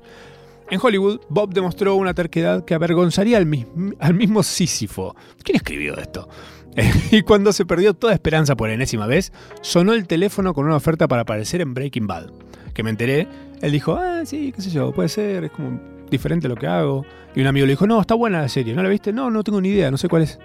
En 0.70 0.80
Hollywood, 0.84 1.22
Bob 1.30 1.54
demostró 1.54 1.96
una 1.96 2.14
terquedad 2.14 2.66
que 2.66 2.74
avergonzaría 2.74 3.38
al, 3.38 3.46
mismo 3.46 4.44
Sísifo. 4.44 5.16
¿Quién 5.42 5.56
escribió 5.56 5.98
esto? 5.98 6.28
y 7.12 7.24
cuando 7.24 7.52
se 7.54 7.66
perdió 7.66 7.94
toda 7.94 8.14
esperanza 8.14 8.56
por 8.56 8.70
enésima 8.70 9.08
vez, 9.08 9.32
sonó 9.62 9.94
el 9.94 10.08
teléfono 10.08 10.54
con 10.54 10.66
una 10.66 10.76
oferta 10.76 11.08
para 11.08 11.24
aparecer 11.24 11.62
en 11.62 11.74
Breaking 11.74 12.08
Bad. 12.08 12.30
Que 12.74 12.84
me 12.84 12.92
enteré, 12.92 13.28
él 13.62 13.72
dijo, 13.72 13.96
ah, 13.96 14.22
sí, 14.26 14.52
qué 14.56 14.62
sé 14.62 14.70
yo, 14.70 14.92
puede 14.92 15.10
ser, 15.10 15.46
es 15.46 15.52
como 15.52 15.80
diferente 16.10 16.48
lo 16.48 16.56
que 16.56 16.68
hago. 16.68 17.06
Y 17.36 17.42
un 17.42 17.48
amigo 17.48 17.66
le 17.66 17.74
dijo, 17.74 17.88
no, 17.88 18.00
está 18.00 18.14
buena 18.14 18.42
la 18.42 18.50
serie, 18.50 18.74
¿no 18.76 18.84
la 18.84 18.90
viste? 18.90 19.12
No, 19.12 19.32
no 19.32 19.44
tengo 19.44 19.60
ni 19.60 19.70
idea, 19.70 19.90
no 19.90 19.98
sé 19.98 20.08
cuál 20.08 20.24
es. 20.24 20.40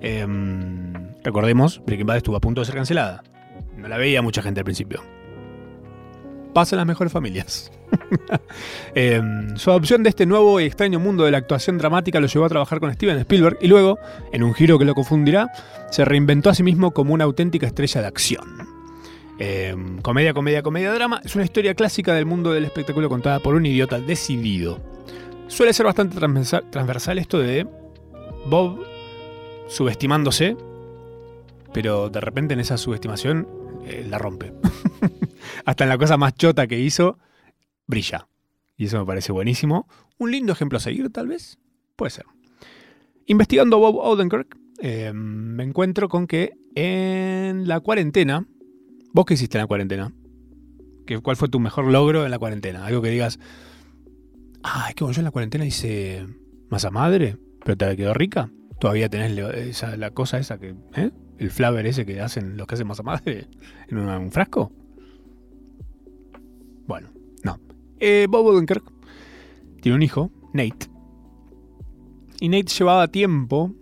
Em, 0.00 0.92
recordemos, 1.22 1.80
Breaking 1.86 2.06
Bad 2.06 2.18
estuvo 2.18 2.36
a 2.36 2.40
punto 2.40 2.60
de 2.60 2.66
ser 2.66 2.74
cancelada. 2.74 3.22
No 3.76 3.88
la 3.88 3.98
veía 3.98 4.22
mucha 4.22 4.42
gente 4.42 4.60
al 4.60 4.64
principio. 4.64 5.02
Pasa 6.52 6.74
en 6.74 6.78
las 6.78 6.86
mejores 6.86 7.12
familias. 7.12 7.70
Em, 8.94 9.56
su 9.56 9.70
adopción 9.70 10.02
de 10.02 10.08
este 10.08 10.24
nuevo 10.24 10.58
y 10.58 10.64
extraño 10.64 10.98
mundo 10.98 11.24
de 11.24 11.30
la 11.30 11.38
actuación 11.38 11.76
dramática 11.76 12.18
lo 12.18 12.26
llevó 12.26 12.46
a 12.46 12.48
trabajar 12.48 12.80
con 12.80 12.92
Steven 12.92 13.18
Spielberg 13.18 13.58
y 13.60 13.68
luego, 13.68 13.98
en 14.32 14.42
un 14.42 14.54
giro 14.54 14.78
que 14.78 14.86
lo 14.86 14.94
confundirá, 14.94 15.50
se 15.90 16.04
reinventó 16.04 16.48
a 16.48 16.54
sí 16.54 16.62
mismo 16.62 16.92
como 16.92 17.12
una 17.12 17.24
auténtica 17.24 17.66
estrella 17.66 18.00
de 18.00 18.06
acción. 18.06 18.76
Em, 19.38 20.00
comedia, 20.00 20.32
comedia, 20.32 20.62
comedia, 20.62 20.92
drama 20.94 21.20
es 21.22 21.34
una 21.34 21.44
historia 21.44 21.74
clásica 21.74 22.14
del 22.14 22.24
mundo 22.24 22.52
del 22.52 22.64
espectáculo 22.64 23.10
contada 23.10 23.40
por 23.40 23.54
un 23.54 23.66
idiota 23.66 24.00
decidido. 24.00 24.80
Suele 25.48 25.74
ser 25.74 25.84
bastante 25.84 26.16
transversal, 26.16 27.18
esto 27.18 27.38
de 27.38 27.66
Bob 28.46 28.82
subestimándose, 29.68 30.56
pero 31.72 32.08
de 32.08 32.20
repente 32.20 32.54
en 32.54 32.60
esa 32.60 32.78
subestimación 32.78 33.46
eh, 33.84 34.06
la 34.08 34.18
rompe. 34.18 34.52
Hasta 35.66 35.84
en 35.84 35.90
la 35.90 35.98
cosa 35.98 36.16
más 36.16 36.34
chota 36.34 36.66
que 36.66 36.78
hizo, 36.78 37.18
brilla. 37.86 38.28
Y 38.76 38.86
eso 38.86 38.98
me 38.98 39.06
parece 39.06 39.32
buenísimo. 39.32 39.88
Un 40.18 40.30
lindo 40.30 40.52
ejemplo 40.52 40.78
a 40.78 40.80
seguir, 40.80 41.10
tal 41.10 41.28
vez. 41.28 41.58
Puede 41.96 42.10
ser. 42.10 42.26
Investigando 43.26 43.78
Bob 43.78 43.96
Odenkirk, 43.96 44.56
eh, 44.80 45.12
me 45.14 45.64
encuentro 45.64 46.08
con 46.08 46.26
que 46.26 46.52
en 46.74 47.66
la 47.66 47.80
cuarentena. 47.80 48.46
¿Vos 49.12 49.24
qué 49.24 49.34
hiciste 49.34 49.58
en 49.58 49.62
la 49.62 49.66
cuarentena? 49.66 50.12
¿Cuál 51.22 51.36
fue 51.36 51.48
tu 51.48 51.60
mejor 51.60 51.86
logro 51.86 52.24
en 52.24 52.30
la 52.30 52.38
cuarentena? 52.38 52.84
Algo 52.84 53.00
que 53.00 53.10
digas. 53.10 53.38
Ah, 54.62 54.86
es 54.88 54.94
que 54.94 55.04
yo 55.04 55.12
en 55.16 55.24
la 55.24 55.30
cuarentena 55.30 55.64
hice 55.64 56.26
masa 56.68 56.90
madre, 56.90 57.36
pero 57.64 57.76
te 57.76 57.96
quedó 57.96 58.12
rica. 58.12 58.50
Todavía 58.80 59.08
tenés 59.08 59.32
la 59.32 60.10
cosa 60.10 60.38
esa 60.38 60.58
que. 60.58 60.74
¿eh? 60.94 61.10
El 61.38 61.50
flavor 61.50 61.86
ese 61.86 62.04
que 62.04 62.20
hacen 62.20 62.56
los 62.56 62.66
que 62.66 62.74
hacen 62.74 62.86
masa 62.86 63.02
madre 63.02 63.46
en 63.88 63.98
un 63.98 64.32
frasco. 64.32 64.72
Bueno, 66.86 67.10
eh, 68.00 68.26
Bob 68.28 68.46
Odenkirk 68.46 68.84
tiene 69.80 69.96
un 69.96 70.02
hijo, 70.02 70.30
Nate. 70.52 70.90
Y 72.40 72.48
Nate 72.48 72.66
llevaba 72.66 73.08
tiempo, 73.08 73.72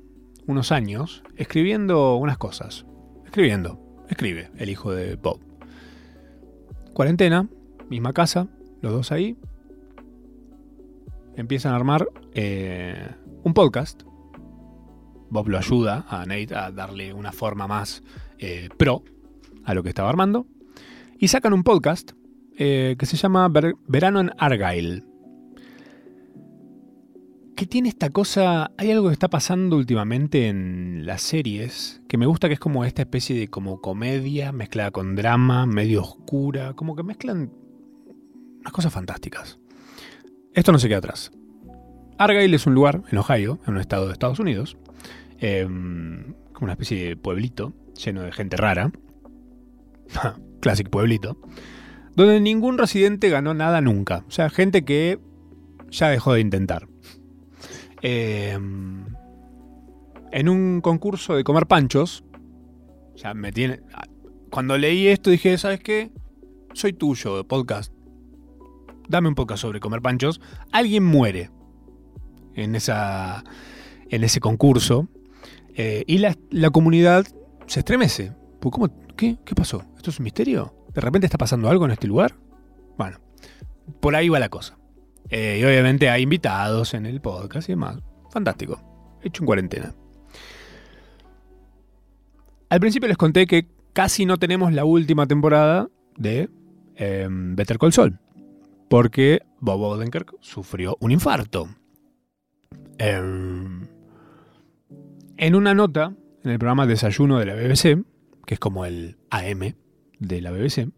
unos 0.46 0.72
años, 0.72 1.22
escribiendo 1.36 2.16
unas 2.16 2.38
cosas. 2.38 2.86
Escribiendo. 3.24 3.80
Escribe 4.08 4.50
el 4.58 4.68
hijo 4.68 4.92
de 4.92 5.16
Bob. 5.16 5.40
Cuarentena, 6.92 7.48
misma 7.88 8.12
casa, 8.12 8.48
los 8.80 8.92
dos 8.92 9.12
ahí. 9.12 9.36
Empiezan 11.36 11.72
a 11.72 11.76
armar 11.76 12.06
eh, 12.34 13.10
un 13.42 13.54
podcast. 13.54 14.02
Bob 15.30 15.48
lo 15.48 15.58
ayuda 15.58 16.04
a 16.08 16.26
Nate 16.26 16.54
a 16.54 16.70
darle 16.70 17.12
una 17.12 17.32
forma 17.32 17.66
más 17.66 18.02
eh, 18.38 18.68
pro 18.76 19.02
a 19.64 19.74
lo 19.74 19.82
que 19.82 19.88
estaba 19.88 20.08
armando. 20.08 20.46
Y 21.18 21.28
sacan 21.28 21.54
un 21.54 21.64
podcast 21.64 22.12
eh, 22.56 22.94
que 22.98 23.06
se 23.06 23.16
llama 23.16 23.50
Verano 23.88 24.20
en 24.20 24.30
Argyle. 24.38 25.04
¿Qué 27.56 27.66
tiene 27.66 27.88
esta 27.88 28.10
cosa? 28.10 28.72
Hay 28.76 28.90
algo 28.90 29.08
que 29.08 29.12
está 29.12 29.28
pasando 29.28 29.76
últimamente 29.76 30.48
en 30.48 31.06
las 31.06 31.22
series 31.22 32.02
que 32.08 32.18
me 32.18 32.26
gusta 32.26 32.48
que 32.48 32.54
es 32.54 32.60
como 32.60 32.84
esta 32.84 33.02
especie 33.02 33.38
de 33.38 33.48
como 33.48 33.80
comedia 33.80 34.52
mezclada 34.52 34.90
con 34.90 35.14
drama, 35.14 35.64
medio 35.64 36.02
oscura, 36.02 36.74
como 36.74 36.96
que 36.96 37.04
mezclan 37.04 37.52
unas 38.60 38.72
cosas 38.72 38.92
fantásticas. 38.92 39.58
Esto 40.52 40.72
no 40.72 40.78
se 40.78 40.88
queda 40.88 40.98
atrás. 40.98 41.32
Argyle 42.18 42.54
es 42.54 42.66
un 42.66 42.74
lugar 42.74 43.02
en 43.10 43.18
Ohio, 43.18 43.60
en 43.66 43.74
un 43.74 43.80
estado 43.80 44.06
de 44.06 44.12
Estados 44.12 44.38
Unidos, 44.38 44.76
em, 45.38 46.34
como 46.52 46.64
una 46.64 46.72
especie 46.72 47.08
de 47.08 47.16
pueblito 47.16 47.72
lleno 48.04 48.22
de 48.22 48.32
gente 48.32 48.56
rara. 48.56 48.92
Classic 50.60 50.88
pueblito 50.88 51.36
donde 52.16 52.40
ningún 52.40 52.78
residente 52.78 53.28
ganó 53.28 53.54
nada 53.54 53.80
nunca. 53.80 54.24
O 54.28 54.30
sea, 54.30 54.50
gente 54.50 54.84
que 54.84 55.18
ya 55.90 56.08
dejó 56.08 56.34
de 56.34 56.40
intentar. 56.40 56.88
Em, 58.02 59.06
en 60.32 60.48
un 60.48 60.80
concurso 60.80 61.36
de 61.36 61.44
comer 61.44 61.66
panchos, 61.66 62.24
ya 63.16 63.34
me 63.34 63.52
tiene. 63.52 63.80
Cuando 64.50 64.76
leí 64.78 65.08
esto 65.08 65.30
dije, 65.30 65.56
¿sabes 65.58 65.80
qué? 65.80 66.10
Soy 66.72 66.92
tuyo, 66.92 67.46
podcast. 67.46 67.92
Dame 69.08 69.28
un 69.28 69.34
podcast 69.34 69.62
sobre 69.62 69.80
comer 69.80 70.00
panchos. 70.00 70.40
Alguien 70.72 71.04
muere 71.04 71.50
en, 72.54 72.74
esa, 72.74 73.44
en 74.08 74.24
ese 74.24 74.40
concurso 74.40 75.08
eh, 75.74 76.04
y 76.06 76.18
la, 76.18 76.70
comunidad 76.70 77.26
se 77.66 77.80
estremece. 77.80 78.32
¿Cómo, 78.60 78.88
qué, 79.16 79.38
¿Qué 79.44 79.54
pasó? 79.54 79.84
¿Esto 79.96 80.10
es 80.10 80.18
un 80.18 80.24
misterio? 80.24 80.83
¿De 80.94 81.00
repente 81.00 81.26
está 81.26 81.38
pasando 81.38 81.68
algo 81.68 81.84
en 81.84 81.90
este 81.90 82.06
lugar? 82.06 82.36
Bueno, 82.96 83.18
por 84.00 84.14
ahí 84.14 84.28
va 84.28 84.38
la 84.38 84.48
cosa. 84.48 84.78
Eh, 85.28 85.58
y 85.60 85.64
obviamente 85.64 86.08
hay 86.08 86.22
invitados 86.22 86.94
en 86.94 87.06
el 87.06 87.20
podcast 87.20 87.68
y 87.68 87.72
demás. 87.72 87.98
Fantástico. 88.30 88.80
Hecho 89.22 89.42
en 89.42 89.46
cuarentena. 89.46 89.94
Al 92.68 92.80
principio 92.80 93.08
les 93.08 93.16
conté 93.16 93.46
que 93.46 93.68
casi 93.92 94.26
no 94.26 94.38
tenemos 94.38 94.72
la 94.72 94.84
última 94.84 95.26
temporada 95.26 95.88
de 96.16 96.48
em, 96.96 97.56
Better 97.56 97.78
Call 97.78 97.92
Saul. 97.92 98.18
Porque 98.88 99.42
Bob 99.60 99.80
Odenkirk 99.80 100.36
sufrió 100.40 100.96
un 101.00 101.10
infarto. 101.10 101.68
Em, 102.98 103.88
en 105.36 105.54
una 105.54 105.74
nota 105.74 106.14
en 106.44 106.50
el 106.50 106.58
programa 106.58 106.86
Desayuno 106.86 107.38
de 107.38 107.46
la 107.46 107.54
BBC, 107.54 108.04
que 108.46 108.54
es 108.54 108.60
como 108.60 108.84
el 108.84 109.16
AM 109.30 109.74
de 110.18 110.40
la 110.40 110.50
BBC, 110.50 110.88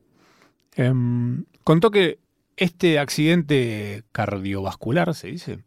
em, 0.75 1.45
contó 1.65 1.91
que 1.91 2.19
este 2.57 2.99
accidente 2.99 4.05
cardiovascular, 4.13 5.15
se 5.15 5.29
dice, 5.29 5.65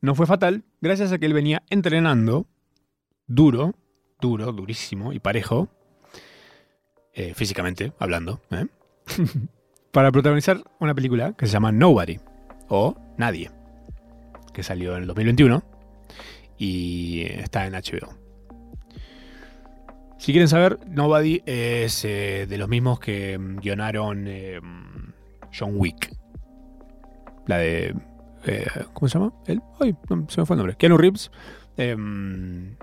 no 0.00 0.14
fue 0.14 0.26
fatal 0.26 0.64
gracias 0.80 1.12
a 1.12 1.18
que 1.18 1.26
él 1.26 1.34
venía 1.34 1.62
entrenando 1.70 2.46
duro, 3.26 3.74
duro, 4.20 4.52
durísimo 4.52 5.12
y 5.12 5.20
parejo, 5.20 5.68
eh, 7.14 7.34
físicamente 7.34 7.92
hablando, 7.98 8.40
¿eh? 8.50 8.66
para 9.92 10.10
protagonizar 10.10 10.62
una 10.80 10.94
película 10.94 11.34
que 11.34 11.46
se 11.46 11.52
llama 11.52 11.70
Nobody 11.70 12.18
o 12.68 12.96
Nadie, 13.18 13.50
que 14.52 14.62
salió 14.62 14.96
en 14.96 15.02
el 15.02 15.06
2021 15.06 15.62
y 16.58 17.22
está 17.22 17.66
en 17.66 17.74
HBO. 17.74 18.21
Si 20.22 20.30
quieren 20.30 20.46
saber, 20.46 20.78
Nobody 20.86 21.42
es 21.46 22.04
eh, 22.04 22.46
de 22.48 22.56
los 22.56 22.68
mismos 22.68 23.00
que 23.00 23.36
mm, 23.36 23.56
guionaron 23.56 24.26
eh, 24.28 24.60
John 25.52 25.72
Wick. 25.74 26.14
La 27.48 27.58
de 27.58 27.92
eh, 28.46 28.66
¿Cómo 28.92 29.08
se 29.08 29.18
llama? 29.18 29.32
Él. 29.46 29.60
Ay, 29.80 29.96
no, 30.08 30.24
se 30.28 30.40
me 30.40 30.46
fue 30.46 30.54
el 30.54 30.58
nombre. 30.58 30.76
Keanu 30.76 30.96
Reeves. 30.96 31.32
Em, 31.76 32.76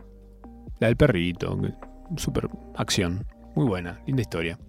la 0.82 0.88
del 0.88 0.97
perrito. 0.97 1.58
Super 2.17 2.49
acción. 2.75 3.25
Muy 3.56 3.65
buena. 3.65 4.02
Linda 4.06 4.21
historia. 4.21 4.60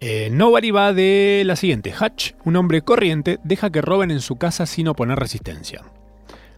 Eh, 0.00 0.30
Nobody 0.32 0.72
va 0.72 0.92
de 0.92 1.44
la 1.46 1.54
siguiente. 1.54 1.94
Hutch, 1.94 2.32
un 2.44 2.56
hombre 2.56 2.82
corriente, 2.82 3.38
deja 3.44 3.70
que 3.70 3.82
roben 3.82 4.10
en 4.10 4.20
su 4.20 4.34
casa 4.34 4.66
sin 4.66 4.88
oponer 4.88 5.16
resistencia. 5.16 5.82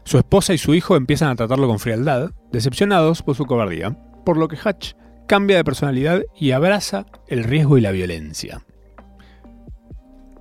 Su 0.04 0.16
esposa 0.16 0.54
y 0.54 0.58
su 0.58 0.74
hijo 0.74 0.96
empiezan 0.96 1.28
a 1.28 1.37
tratarlo 1.37 1.68
con 1.68 1.78
frialdad, 1.78 2.30
decepcionados 2.52 3.22
por 3.22 3.34
su 3.34 3.44
cobardía, 3.44 3.98
por 4.24 4.37
lo 4.37 4.48
que 4.48 4.56
Hutch 4.56 4.94
cambia 5.26 5.56
de 5.56 5.64
personalidad 5.64 6.22
y 6.37 6.52
abraza 6.52 7.06
el 7.28 7.44
riesgo 7.44 7.78
y 7.78 7.80
la 7.80 7.90
violencia. 7.90 8.64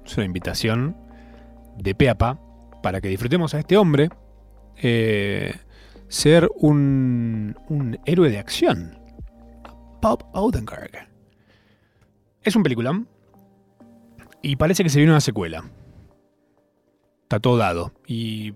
Es 0.05 0.17
una 0.17 0.25
invitación 0.25 0.97
de 1.77 1.95
pe 1.95 2.09
a 2.09 2.17
pa 2.17 2.39
para 2.81 3.01
que 3.01 3.07
disfrutemos 3.07 3.53
a 3.53 3.59
este 3.59 3.77
hombre 3.77 4.09
eh, 4.77 5.55
ser 6.07 6.49
un, 6.55 7.55
un 7.69 7.99
héroe 8.05 8.29
de 8.29 8.39
acción. 8.39 8.99
Bob 10.01 10.25
Odenkirk. 10.33 11.09
Es 12.41 12.55
un 12.55 12.63
peliculón 12.63 13.07
y 14.41 14.57
parece 14.57 14.83
que 14.83 14.89
se 14.89 14.99
viene 14.99 15.13
una 15.13 15.21
secuela. 15.21 15.63
Está 17.23 17.39
todo 17.39 17.57
dado 17.57 17.93
y, 18.05 18.53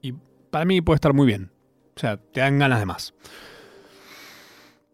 y 0.00 0.12
para 0.50 0.64
mí 0.64 0.80
puede 0.80 0.94
estar 0.94 1.12
muy 1.12 1.26
bien. 1.26 1.50
O 1.96 2.00
sea, 2.00 2.16
te 2.16 2.40
dan 2.40 2.60
ganas 2.60 2.78
de 2.78 2.86
más. 2.86 3.14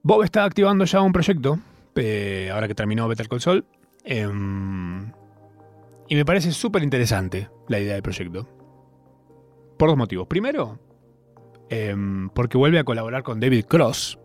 Bob 0.04 0.22
está 0.22 0.44
activando 0.44 0.84
ya 0.84 1.00
un 1.00 1.12
proyecto, 1.12 1.58
eh, 1.96 2.50
ahora 2.52 2.68
que 2.68 2.74
terminó 2.74 3.08
Better 3.08 3.26
Call 3.26 3.40
Saul. 3.40 3.64
Em, 4.04 5.10
y 6.08 6.14
me 6.14 6.26
parece 6.26 6.52
súper 6.52 6.82
interesante 6.82 7.48
la 7.68 7.80
idea 7.80 7.94
del 7.94 8.02
proyecto. 8.02 8.46
Por 9.78 9.88
dos 9.88 9.96
motivos. 9.96 10.26
Primero, 10.26 10.78
em, 11.70 12.28
porque 12.28 12.58
vuelve 12.58 12.78
a 12.78 12.84
colaborar 12.84 13.22
con 13.22 13.40
David 13.40 13.64
Cross. 13.64 14.18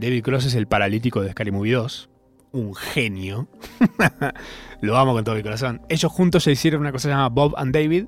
David 0.00 0.24
Cross 0.24 0.46
es 0.46 0.56
el 0.56 0.66
paralítico 0.66 1.22
de 1.22 1.30
Scary 1.30 1.52
Movie 1.52 1.74
2. 1.74 2.10
Un 2.50 2.74
genio. 2.74 3.48
Lo 4.80 4.98
amo 4.98 5.12
con 5.12 5.22
todo 5.22 5.36
mi 5.36 5.44
corazón. 5.44 5.80
Ellos 5.88 6.10
juntos 6.10 6.44
ya 6.44 6.50
hicieron 6.50 6.80
una 6.80 6.90
cosa 6.90 7.08
llamada 7.08 7.28
Bob 7.28 7.54
and 7.56 7.72
David. 7.72 8.06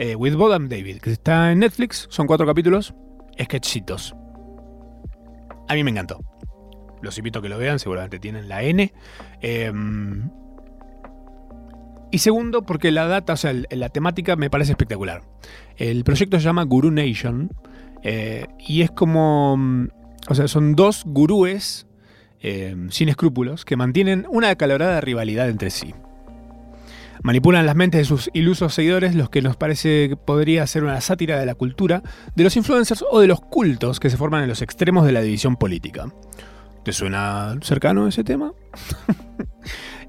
Eh, 0.00 0.16
with 0.16 0.34
Bob 0.34 0.50
and 0.50 0.68
David, 0.68 0.98
que 0.98 1.12
está 1.12 1.52
en 1.52 1.60
Netflix. 1.60 2.08
Son 2.10 2.26
cuatro 2.26 2.44
capítulos. 2.44 2.92
Sketchitos. 3.40 4.16
A 5.68 5.74
mí 5.74 5.84
me 5.84 5.90
encantó. 5.90 6.20
Los 7.00 7.16
invito 7.18 7.38
a 7.38 7.42
que 7.42 7.48
lo 7.48 7.58
vean, 7.58 7.78
seguramente 7.78 8.18
tienen 8.18 8.48
la 8.48 8.62
N. 8.62 8.92
Em, 9.40 10.30
y 12.10 12.18
segundo, 12.18 12.62
porque 12.62 12.90
la 12.90 13.06
data, 13.06 13.34
o 13.34 13.36
sea, 13.36 13.52
la 13.52 13.88
temática 13.90 14.34
me 14.36 14.50
parece 14.50 14.72
espectacular. 14.72 15.22
El 15.76 16.04
proyecto 16.04 16.38
se 16.38 16.44
llama 16.44 16.64
Guru 16.64 16.90
Nation. 16.90 17.50
Eh, 18.02 18.46
y 18.58 18.82
es 18.82 18.90
como. 18.90 19.58
O 20.28 20.34
sea, 20.34 20.48
son 20.48 20.74
dos 20.74 21.04
gurúes 21.06 21.86
em, 22.40 22.90
sin 22.90 23.08
escrúpulos 23.08 23.64
que 23.64 23.76
mantienen 23.76 24.26
una 24.28 24.50
acalorada 24.50 25.00
rivalidad 25.00 25.48
entre 25.48 25.70
sí. 25.70 25.94
Manipulan 27.22 27.66
las 27.66 27.76
mentes 27.76 28.00
de 28.00 28.04
sus 28.04 28.30
ilusos 28.32 28.74
seguidores, 28.74 29.14
los 29.14 29.30
que 29.30 29.42
nos 29.42 29.56
parece 29.56 30.08
que 30.10 30.16
podría 30.16 30.66
ser 30.66 30.84
una 30.84 31.00
sátira 31.00 31.38
de 31.38 31.46
la 31.46 31.54
cultura, 31.54 32.02
de 32.34 32.44
los 32.44 32.56
influencers 32.56 33.04
o 33.10 33.20
de 33.20 33.26
los 33.26 33.40
cultos 33.40 34.00
que 34.00 34.10
se 34.10 34.16
forman 34.16 34.42
en 34.42 34.48
los 34.48 34.62
extremos 34.62 35.04
de 35.04 35.12
la 35.12 35.20
división 35.20 35.56
política. 35.56 36.12
¿Te 36.84 36.92
suena 36.92 37.56
cercano 37.62 38.06
ese 38.08 38.24
tema? 38.24 38.52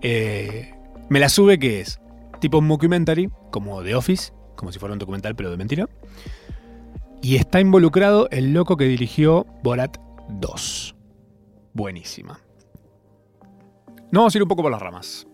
Eh, 0.02 0.74
me 1.10 1.19
la 1.19 1.28
sube 1.28 1.60
que 1.60 1.82
es 1.82 2.00
tipo 2.39 2.62
mockumentary, 2.62 3.30
como 3.52 3.84
The 3.84 3.95
Office, 3.95 4.32
como 4.56 4.72
si 4.72 4.80
fuera 4.80 4.93
un 4.93 5.00
documental 5.00 5.36
pero 5.36 5.52
de 5.52 5.58
mentira. 5.58 5.89
Y 7.22 7.36
está 7.36 7.60
involucrado 7.60 8.30
el 8.30 8.54
loco 8.54 8.78
que 8.78 8.86
dirigió 8.86 9.45
Borat 9.62 9.98
2. 10.30 10.95
Buenísima. 11.74 12.39
No 14.12 14.22
vamos 14.22 14.34
a 14.34 14.38
ir 14.38 14.43
un 14.43 14.48
poco 14.48 14.62
por 14.62 14.72
las 14.72 14.82
ramas. 14.82 15.28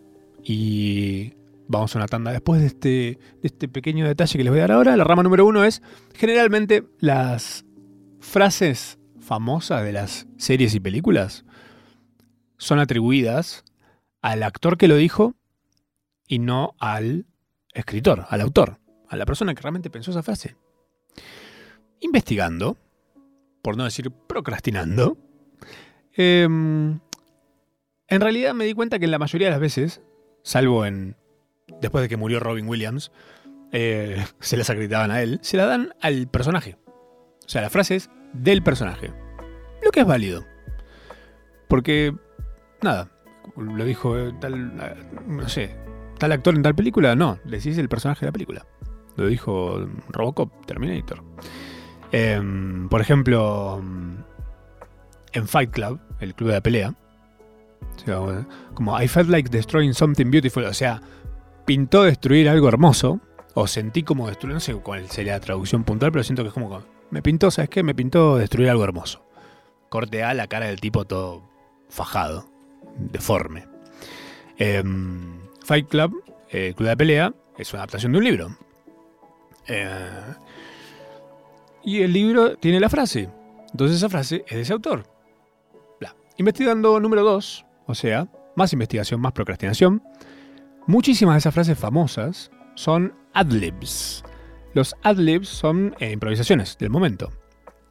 Y 0.44 1.34
Vamos 1.68 1.96
a 1.96 2.00
una 2.00 2.08
tanda 2.08 2.32
después 2.32 2.62
de 2.62 2.68
este, 2.68 2.88
de 2.90 3.48
este 3.48 3.68
pequeño 3.68 4.08
detalle 4.08 4.38
que 4.38 4.44
les 4.44 4.52
voy 4.52 4.60
a 4.60 4.64
dar 4.64 4.74
ahora. 4.74 4.96
La 4.96 5.04
rama 5.04 5.24
número 5.24 5.46
uno 5.46 5.64
es, 5.64 5.82
generalmente 6.14 6.84
las 7.00 7.66
frases 8.20 9.00
famosas 9.20 9.84
de 9.84 9.92
las 9.92 10.28
series 10.38 10.76
y 10.76 10.80
películas 10.80 11.46
son 12.58 12.80
atribuidas 12.80 13.64
al 14.22 14.44
actor 14.44 14.78
que 14.78 14.88
lo 14.88 14.96
dijo 14.96 15.36
y 16.28 16.40
no 16.40 16.76
al 16.80 17.26
escritor, 17.74 18.26
al 18.30 18.42
autor, 18.42 18.80
a 19.08 19.16
la 19.16 19.26
persona 19.26 19.54
que 19.54 19.62
realmente 19.62 19.90
pensó 19.90 20.12
esa 20.12 20.24
frase. 20.24 20.56
Investigando, 22.00 22.78
por 23.62 23.78
no 23.78 23.84
decir 23.84 24.12
procrastinando, 24.12 25.18
em, 26.14 27.00
en 28.08 28.22
realidad 28.22 28.54
me 28.54 28.66
di 28.66 28.74
cuenta 28.74 29.00
que 29.00 29.06
en 29.06 29.12
la 29.12 29.20
mayoría 29.20 29.48
de 29.48 29.52
las 29.52 29.60
veces, 29.60 30.02
salvo 30.44 30.86
en 30.86 31.16
después 31.82 32.02
de 32.02 32.10
que 32.10 32.18
murió 32.18 32.40
Robin 32.40 32.68
Williams, 32.68 33.12
eh, 33.72 34.24
se 34.40 34.58
las 34.58 34.70
acreditaban 34.70 35.12
a 35.12 35.22
él, 35.22 35.40
se 35.42 35.58
la 35.58 35.66
dan 35.66 35.94
al 36.02 36.28
personaje. 36.28 36.78
O 37.46 37.50
sea, 37.50 37.62
la 37.62 37.70
frase 37.70 37.96
es 37.96 38.10
del 38.34 38.64
personaje. 38.64 39.12
Lo 39.84 39.92
que 39.92 40.02
es 40.02 40.06
válido. 40.06 40.46
Porque, 41.68 42.16
nada, 42.82 43.12
lo 43.56 43.86
dijo 43.86 44.18
eh, 44.18 44.34
tal, 44.40 44.74
eh, 44.82 44.96
no 45.28 45.48
sé, 45.50 45.76
tal 46.18 46.32
actor 46.32 46.56
en 46.56 46.64
tal 46.64 46.76
película, 46.76 47.16
no, 47.16 47.40
decís 47.46 47.78
el 47.78 47.90
personaje 47.90 48.22
de 48.22 48.28
la 48.28 48.34
película. 48.34 48.66
Lo 49.16 49.28
dijo 49.28 49.88
Robocop, 50.10 50.66
Terminator. 50.66 51.24
Em, 52.12 52.90
por 52.90 53.02
ejemplo, 53.02 53.82
en 55.34 55.48
Fight 55.48 55.72
Club, 55.72 56.00
el 56.20 56.36
club 56.36 56.50
de 56.50 56.56
la 56.56 56.62
pelea, 56.62 56.96
como 58.74 59.02
I 59.02 59.08
felt 59.08 59.30
like 59.30 59.50
destroying 59.50 59.94
something 59.94 60.30
beautiful, 60.30 60.66
o 60.66 60.74
sea, 60.74 61.02
pintó 61.66 62.04
destruir 62.04 62.50
algo 62.50 62.68
hermoso, 62.68 63.20
o 63.54 63.68
sentí 63.68 64.04
como 64.04 64.28
destruir, 64.28 64.54
no 64.54 64.60
sé 64.60 64.74
cuál 64.76 65.10
sería 65.10 65.34
la 65.34 65.40
traducción 65.40 65.84
puntual, 65.84 66.12
pero 66.12 66.24
siento 66.24 66.44
que 66.44 66.50
es 66.50 66.54
como, 66.54 66.82
me 67.10 67.22
pintó, 67.22 67.52
¿sabes 67.52 67.70
qué? 67.70 67.84
Me 67.84 67.96
pintó 67.96 68.38
destruir 68.38 68.70
algo 68.70 68.84
hermoso. 68.84 69.26
Corte 69.90 70.24
A, 70.24 70.34
la 70.34 70.48
cara 70.48 70.68
del 70.68 70.80
tipo 70.80 71.06
todo 71.06 71.44
fajado, 71.90 72.50
deforme. 72.98 73.68
Em, 74.58 75.40
Fight 75.64 75.88
Club, 75.88 76.24
el 76.50 76.76
Club 76.76 76.90
de 76.90 76.98
Pelea, 76.98 77.34
es 77.58 77.74
una 77.74 77.82
adaptación 77.82 78.12
de 78.12 78.18
un 78.18 78.24
libro. 78.24 78.58
Eh, 79.68 80.34
y 81.84 82.02
el 82.02 82.14
libro 82.14 82.58
tiene 82.58 82.80
la 82.80 82.90
frase. 82.90 83.30
Entonces 83.72 83.98
esa 83.98 84.10
frase 84.10 84.44
es 84.48 84.56
de 84.56 84.62
ese 84.62 84.74
autor. 84.74 85.16
Investigando 86.38 87.00
número 87.00 87.24
2, 87.24 87.66
o 87.86 87.96
sea, 87.96 88.28
más 88.56 88.74
investigación, 88.74 89.22
más 89.22 89.32
procrastinación. 89.32 90.04
Muchísimas 90.88 91.36
de 91.36 91.40
esas 91.40 91.54
frases 91.54 91.80
famosas 91.80 92.52
son 92.76 93.14
adlibs. 93.34 94.24
Los 94.74 94.96
adlibs 95.02 95.48
son 95.48 95.96
eh, 96.00 96.12
improvisaciones 96.12 96.78
del 96.78 96.92
momento. 96.92 97.32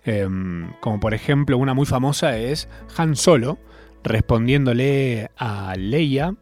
Em, 0.04 0.72
como 0.80 1.00
por 1.00 1.14
ejemplo, 1.14 1.58
una 1.58 1.74
muy 1.74 1.86
famosa 1.86 2.36
es 2.38 2.68
Han 2.96 3.16
Solo 3.16 3.58
respondiéndole 4.04 5.30
a 5.36 5.74
Leia, 5.76 6.36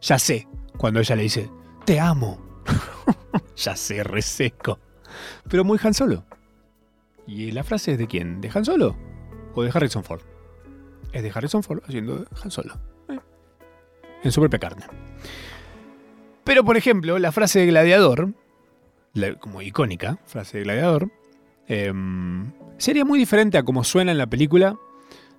ya 0.00 0.18
sé, 0.18 0.48
cuando 0.78 1.00
ella 1.00 1.14
le 1.14 1.22
dice, 1.22 1.50
te 1.84 2.00
amo. 2.00 2.62
ya 3.56 3.76
sé, 3.76 4.02
reseco. 4.02 4.80
Pero 5.48 5.64
muy 5.64 5.78
Han 5.82 5.94
Solo. 5.94 6.24
¿Y 7.26 7.52
la 7.52 7.62
frase 7.62 7.92
es 7.92 7.98
de 7.98 8.06
quién? 8.06 8.40
¿De 8.40 8.50
Han 8.52 8.64
Solo? 8.64 8.96
¿O 9.54 9.62
de 9.62 9.70
Harrison 9.72 10.02
Ford? 10.02 10.22
Es 11.12 11.22
de 11.22 11.30
Harrison 11.32 11.62
Ford 11.62 11.82
haciendo 11.86 12.26
Han 12.42 12.50
Solo. 12.50 12.74
Eh, 13.08 13.18
en 14.24 14.32
su 14.32 14.40
propia 14.40 14.58
carne. 14.58 14.84
Pero, 16.48 16.64
por 16.64 16.78
ejemplo, 16.78 17.18
la 17.18 17.30
frase 17.30 17.58
de 17.58 17.66
gladiador, 17.66 18.32
como 19.38 19.60
icónica 19.60 20.18
frase 20.24 20.56
de 20.56 20.64
gladiador, 20.64 21.12
em, 21.66 22.52
sería 22.78 23.04
muy 23.04 23.18
diferente 23.18 23.58
a 23.58 23.64
como 23.64 23.84
suena 23.84 24.12
en 24.12 24.18
la 24.18 24.28
película 24.28 24.78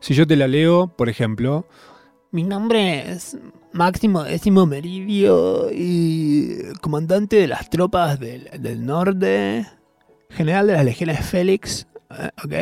si 0.01 0.13
yo 0.13 0.27
te 0.27 0.35
la 0.35 0.47
leo, 0.47 0.87
por 0.95 1.09
ejemplo. 1.09 1.67
Mi 2.29 2.43
nombre 2.43 3.11
es 3.11 3.39
Máximo 3.73 4.23
Décimo 4.23 4.67
Meridio 4.67 5.71
y 5.71 6.57
comandante 6.79 7.37
de 7.37 7.47
las 7.47 7.71
tropas 7.71 8.19
del, 8.19 8.85
norte, 8.85 9.65
general 10.29 10.67
de 10.67 10.73
las 10.73 10.85
legiones 10.85 11.25
Félix, 11.25 11.87
eh, 12.11 12.29
¿ok? 12.45 12.53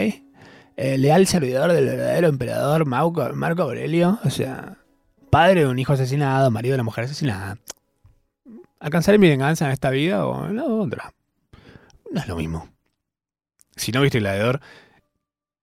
Eh, 0.77 0.97
leal 0.97 1.27
servidor 1.27 1.73
del 1.73 1.83
verdadero 1.83 2.29
emperador 2.29 2.85
Marco, 2.85 3.29
Marco 3.33 3.63
Aurelio, 3.63 4.19
o 4.23 4.29
sea, 4.29 4.77
padre 5.29 5.65
de 5.65 5.67
un 5.67 5.79
hijo 5.79 5.91
asesinado, 5.91 6.49
marido 6.49 6.71
de 6.71 6.75
una 6.77 6.85
mujer 6.85 7.03
asesinada. 7.03 7.57
¿Alcanzaré 8.79 9.17
mi 9.17 9.27
venganza 9.27 9.65
en 9.65 9.71
esta 9.71 9.89
vida 9.89 10.25
o 10.25 10.47
en 10.47 10.55
la 10.55 10.65
otra? 10.65 11.13
No 12.11 12.21
es 12.21 12.27
lo 12.27 12.35
mismo. 12.35 12.69
Si 13.75 13.91
no 13.91 14.01
viste 14.01 14.19
el 14.19 14.23
gladiador, 14.23 14.61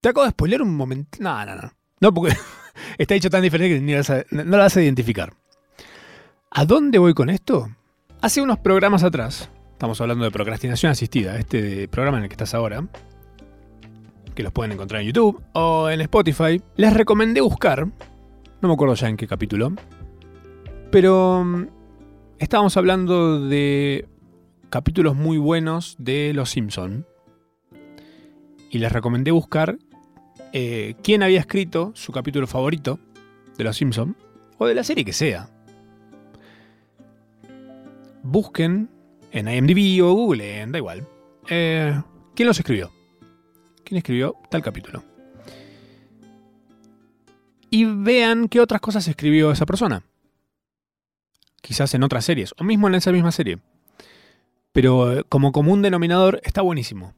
te 0.01 0.09
acabo 0.09 0.25
de 0.25 0.33
spoiler 0.33 0.63
un 0.63 0.77
momento. 0.77 1.19
No, 1.21 1.45
no, 1.47 1.55
no. 1.55 1.73
No, 2.01 2.13
porque 2.13 2.37
está 2.99 3.15
hecho 3.15 3.31
tan 3.31 3.43
diferente 3.43 3.77
que 3.77 4.25
no 4.31 4.45
lo 4.45 4.59
vas 4.59 4.77
a 4.77 4.83
identificar. 4.83 5.33
¿A 6.51 6.65
dónde 6.65 6.99
voy 6.99 7.15
con 7.15 7.31
esto? 7.31 7.69
Hace 8.21 8.41
unos 8.41 8.59
programas 8.59 9.03
atrás, 9.03 9.51
estamos 9.73 10.01
hablando 10.01 10.25
de 10.25 10.31
procrastinación 10.31 10.93
asistida, 10.93 11.37
este 11.37 11.89
programa 11.89 12.19
en 12.19 12.25
el 12.25 12.29
que 12.29 12.35
estás 12.35 12.55
ahora, 12.55 12.87
que 14.35 14.43
los 14.43 14.53
pueden 14.53 14.73
encontrar 14.73 15.03
en 15.03 15.09
YouTube 15.09 15.43
o 15.53 15.91
en 15.91 16.01
Spotify, 16.01 16.63
les 16.77 16.95
recomendé 16.95 17.41
buscar, 17.41 17.87
no 17.87 18.69
me 18.69 18.73
acuerdo 18.73 18.95
ya 18.95 19.09
en 19.09 19.17
qué 19.17 19.27
capítulo, 19.27 19.73
pero 20.91 21.45
mm, 21.45 21.67
estábamos 22.39 22.77
hablando 22.77 23.41
de 23.41 24.09
capítulos 24.71 25.15
muy 25.15 25.39
buenos 25.39 25.97
de 25.99 26.33
Los 26.35 26.51
Simpson 26.51 27.07
y 28.71 28.79
les 28.79 28.93
recomendé 28.93 29.31
buscar 29.31 29.79
eh, 30.53 30.95
quién 31.03 31.23
había 31.23 31.41
escrito 31.41 31.93
su 31.95 32.13
capítulo 32.13 32.47
favorito 32.47 32.99
de 33.57 33.65
Los 33.65 33.77
Simpson 33.77 34.17
o 34.59 34.67
de 34.67 34.75
la 34.75 34.85
serie 34.85 35.05
que 35.05 35.13
sea. 35.13 35.49
Busquen 38.23 38.89
en 39.33 39.49
IMDb 39.49 40.05
o 40.05 40.13
Google, 40.13 40.67
da 40.67 40.79
igual. 40.79 41.07
Eh, 41.49 42.01
¿Quién 42.35 42.49
los 42.49 42.59
escribió? 42.59 42.93
¿Quién 43.85 43.99
escribió 43.99 44.37
tal 44.51 44.63
capítulo? 44.63 45.05
Y 47.71 47.85
vean 47.85 48.49
qué 48.49 48.61
otras 48.61 48.81
cosas 48.81 49.07
escribió 49.09 49.51
esa 49.51 49.67
persona. 49.67 50.05
Quizás 51.65 51.95
en 51.95 52.03
otras 52.03 52.27
series, 52.27 52.53
o 52.59 52.63
mismo 52.63 52.89
en 52.89 52.95
esa 52.95 53.11
misma 53.11 53.33
serie. 53.33 53.59
Pero 54.73 55.13
eh, 55.13 55.25
como 55.27 55.51
común 55.51 55.81
denominador 55.81 56.43
está 56.45 56.61
buenísimo 56.61 57.15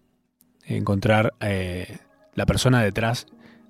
encontrar 0.64 1.34
eh, 1.40 1.98
la 2.34 2.46
persona 2.46 2.80
detrás 2.80 3.26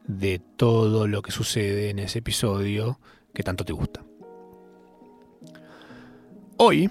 de 0.07 0.39
todo 0.39 1.09
lo 1.09 1.23
que 1.23 1.33
sucede 1.33 1.89
en 1.89 1.99
ese 1.99 2.19
episodio 2.19 3.01
que 3.33 3.43
tanto 3.43 3.65
te 3.65 3.73
gusta. 3.73 4.05
Hoy, 6.59 6.91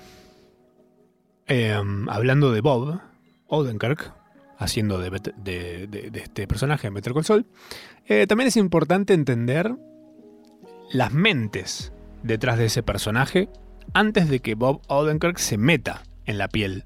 em, 1.45 2.09
hablando 2.09 2.51
de 2.51 2.61
Bob 2.61 2.99
Odenkirk, 3.45 4.13
haciendo 4.57 4.97
de, 4.97 6.09
este 6.15 6.47
personaje 6.47 6.87
en 6.87 6.95
Better 6.95 7.13
Call 7.13 7.45
eh, 8.07 8.25
también 8.25 8.47
es 8.47 8.57
importante 8.57 9.13
entender 9.13 9.75
las 10.91 11.13
mentes 11.13 11.93
detrás 12.23 12.57
de 12.57 12.65
ese 12.65 12.81
personaje 12.81 13.47
antes 13.93 14.29
de 14.29 14.39
que 14.39 14.55
Bob 14.55 14.81
Odenkirk 14.87 15.37
se 15.37 15.57
meta 15.57 16.03
en 16.25 16.37
la 16.37 16.47
piel 16.47 16.83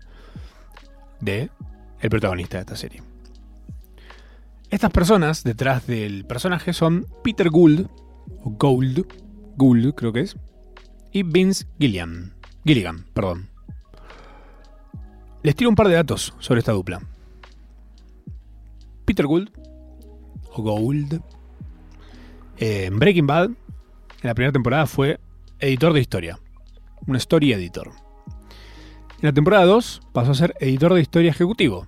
de 1.19 1.49
el 1.99 2.09
protagonista 2.09 2.57
de 2.57 2.61
esta 2.61 2.75
serie. 2.75 3.01
Estas 4.69 4.91
personas 4.91 5.43
detrás 5.43 5.87
del 5.87 6.25
personaje 6.25 6.73
son 6.73 7.07
Peter 7.23 7.49
Gould, 7.49 7.87
Gould, 8.43 9.05
Gould 9.57 9.95
creo 9.95 10.13
que 10.13 10.21
es, 10.21 10.37
y 11.11 11.23
Vince 11.23 11.65
Gilliam, 11.79 12.33
Gilligan. 12.65 13.05
Perdón. 13.13 13.49
Les 15.41 15.55
tiro 15.55 15.69
un 15.69 15.75
par 15.75 15.87
de 15.87 15.95
datos 15.95 16.33
sobre 16.39 16.59
esta 16.59 16.71
dupla. 16.71 17.01
Peter 19.05 19.25
Gould, 19.25 19.49
o 20.51 20.61
Gould, 20.61 21.19
en 22.57 22.99
Breaking 22.99 23.25
Bad, 23.25 23.45
en 23.45 23.55
la 24.21 24.35
primera 24.35 24.51
temporada 24.51 24.85
fue 24.85 25.19
editor 25.59 25.93
de 25.93 26.01
historia, 26.01 26.39
un 27.09 27.15
story 27.15 27.53
editor. 27.53 27.91
En 29.21 29.25
la 29.25 29.33
temporada 29.33 29.65
2 29.65 30.01
pasó 30.13 30.31
a 30.31 30.35
ser 30.35 30.55
editor 30.59 30.93
de 30.93 31.01
historia 31.01 31.31
ejecutivo. 31.31 31.87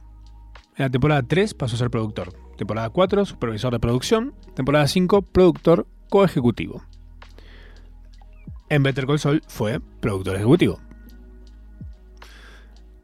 En 0.75 0.85
la 0.85 0.89
temporada 0.89 1.21
3 1.23 1.53
pasó 1.53 1.75
a 1.75 1.79
ser 1.79 1.89
productor. 1.89 2.33
Temporada 2.57 2.89
4, 2.89 3.25
supervisor 3.25 3.71
de 3.71 3.79
producción. 3.79 4.33
Temporada 4.55 4.87
5, 4.87 5.21
productor 5.21 5.87
coejecutivo. 6.09 6.83
En 8.69 8.83
Better 8.83 9.05
Call 9.05 9.19
Saul 9.19 9.41
fue 9.47 9.79
productor 9.99 10.35
ejecutivo. 10.35 10.79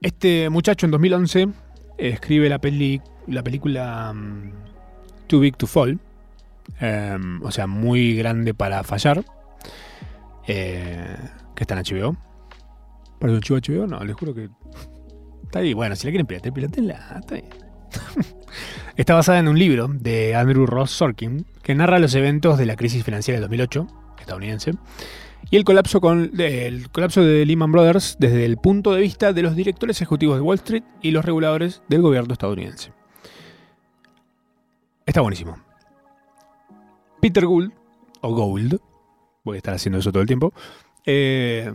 Este 0.02 0.50
muchacho 0.50 0.86
en 0.86 0.92
2011 0.92 1.50
escribe 1.98 2.50
la, 2.50 2.60
peli, 2.60 3.02
la 3.28 3.44
película 3.44 4.12
um, 4.12 4.52
Too 5.28 5.40
Big 5.40 5.58
to 5.58 5.68
Fall, 5.68 6.00
em, 6.80 7.42
o 7.44 7.52
sea, 7.52 7.68
muy 7.68 8.16
grande 8.16 8.54
para 8.54 8.84
fallar, 8.84 9.26
eh, 10.48 11.18
que 11.58 11.64
está 11.64 11.74
en 11.74 11.84
HBO. 11.84 12.16
¿Para 13.20 13.34
un 13.34 13.42
chivo 13.42 13.60
HBO? 13.60 13.88
No, 13.88 14.04
les 14.06 14.16
juro 14.16 14.34
que. 14.34 14.50
Está 15.44 15.60
ahí. 15.60 15.74
Bueno, 15.74 15.96
si 15.96 16.06
la 16.06 16.12
quieren 16.12 16.28
piratear, 16.28 16.54
piratenla. 16.54 17.18
Está 17.20 17.36
ahí. 17.36 17.50
está 18.96 19.16
basada 19.16 19.40
en 19.40 19.48
un 19.48 19.58
libro 19.58 19.88
de 19.88 20.36
Andrew 20.36 20.68
Ross 20.68 20.92
Sorkin 20.92 21.46
que 21.64 21.74
narra 21.74 21.98
los 21.98 22.14
eventos 22.14 22.60
de 22.60 22.68
la 22.68 22.76
crisis 22.76 23.04
financiera 23.04 23.40
del 23.40 23.50
2008, 23.50 23.88
estadounidense, 24.20 24.74
y 25.50 25.56
el 25.58 25.64
colapso, 25.64 26.00
con, 26.00 26.32
el 26.40 26.90
colapso 26.92 27.24
de 27.24 27.46
Lehman 27.46 27.72
Brothers 27.72 28.18
desde 28.20 28.46
el 28.46 28.58
punto 28.58 28.94
de 28.94 29.02
vista 29.02 29.34
de 29.34 29.42
los 29.42 29.56
directores 29.56 30.00
ejecutivos 30.02 30.38
de 30.38 30.42
Wall 30.42 30.58
Street 30.58 30.84
y 31.02 31.12
los 31.12 31.26
reguladores 31.26 31.82
del 31.88 32.02
gobierno 32.02 32.34
estadounidense. 32.34 32.92
Está 35.06 35.22
buenísimo. 35.22 35.58
Peter 37.20 37.46
Gould, 37.46 37.72
o 38.22 38.34
Gould, 38.36 38.80
voy 39.44 39.56
a 39.56 39.58
estar 39.58 39.74
haciendo 39.74 40.00
eso 40.00 40.12
todo 40.12 40.22
el 40.22 40.28
tiempo, 40.28 40.54
eh, 41.08 41.74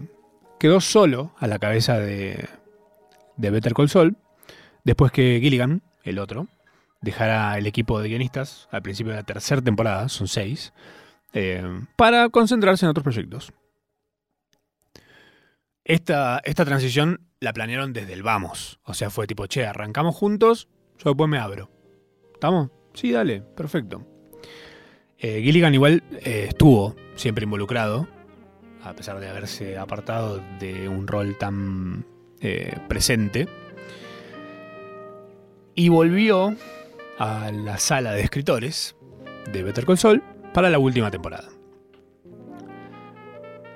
quedó 0.61 0.81
solo 0.81 1.35
a 1.39 1.47
la 1.47 1.59
cabeza 1.59 1.99
de, 1.99 2.49
de 3.37 3.51
Better 3.51 3.73
Call 3.73 3.89
Saul, 3.89 4.17
después 4.85 5.11
que 5.11 5.39
Gilligan, 5.41 5.83
el 6.05 6.19
otro, 6.19 6.49
dejara 7.01 7.57
el 7.57 7.67
equipo 7.67 8.01
de 8.01 8.11
guionistas 8.11 8.69
al 8.71 8.83
principio 8.83 9.13
de 9.13 9.21
la 9.21 9.25
tercera 9.25 9.63
temporada, 9.63 10.11
son 10.11 10.29
seis, 10.29 10.75
eh, 11.33 11.65
para 11.97 12.29
concentrarse 12.29 12.85
en 12.85 12.91
otros 12.91 13.03
proyectos. 13.03 13.53
Esta, 15.83 16.41
esta 16.45 16.65
transición 16.67 17.27
la 17.41 17.55
planearon 17.55 17.95
desde 17.95 18.13
el 18.13 18.23
vamos. 18.23 18.81
O 18.85 18.93
sea, 18.93 19.09
fue 19.09 19.27
tipo, 19.27 19.47
che, 19.47 19.67
arrancamos 19.67 20.15
juntos, 20.15 20.69
yo 20.99 21.11
después 21.11 21.29
me 21.29 21.39
abro. 21.39 21.71
¿Estamos? 22.35 22.71
Sí, 22.93 23.11
dale, 23.11 23.41
perfecto. 23.41 24.07
Eh, 25.19 25.41
Gilligan 25.43 25.73
igual 25.73 26.05
estuvo 26.21 26.95
siempre 27.17 27.45
involucrado 27.45 28.07
a 28.83 28.95
pesar 28.95 29.21
de 29.21 29.29
haberse 29.29 29.79
apartado 29.79 30.43
de 30.59 30.89
un 30.89 31.07
rol 31.07 31.37
tan 31.39 32.05
eh, 32.41 32.77
presente. 32.89 33.49
Y 35.75 35.89
volvió 35.89 36.55
a 37.19 37.51
la 37.53 37.79
sala 37.79 38.13
de 38.13 38.23
escritores 38.23 38.97
de 39.53 39.63
Better 39.63 39.87
Call 39.87 39.99
Saul 39.99 40.23
para 40.53 40.71
la 40.71 40.79
última 40.79 41.11
temporada. 41.11 41.49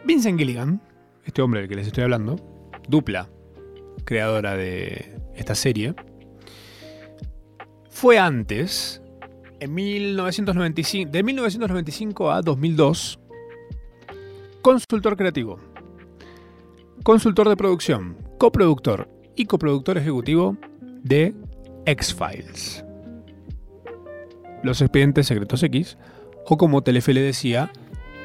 Vincent 0.04 0.38
Gilligan, 0.38 0.80
este 1.24 1.42
hombre 1.42 1.60
del 1.60 1.68
que 1.68 1.76
les 1.76 1.86
estoy 1.86 2.04
hablando, 2.04 2.36
dupla 2.88 3.28
creadora 4.04 4.56
de 4.56 5.18
esta 5.34 5.54
serie, 5.54 5.94
fue 7.90 8.18
antes, 8.18 9.02
en 9.58 9.74
1995, 9.74 11.10
de 11.10 11.22
1995 11.22 12.30
a 12.30 12.42
2002, 12.42 13.18
consultor 14.66 15.16
creativo, 15.16 15.60
consultor 17.04 17.48
de 17.48 17.56
producción, 17.56 18.16
coproductor 18.36 19.08
y 19.36 19.44
coproductor 19.44 19.96
ejecutivo 19.96 20.56
de 21.04 21.36
X-Files. 21.84 22.84
Los 24.64 24.80
expedientes 24.80 25.28
secretos 25.28 25.62
X, 25.62 25.96
o 26.46 26.56
como 26.56 26.82
Telefe 26.82 27.14
le 27.14 27.20
decía, 27.20 27.70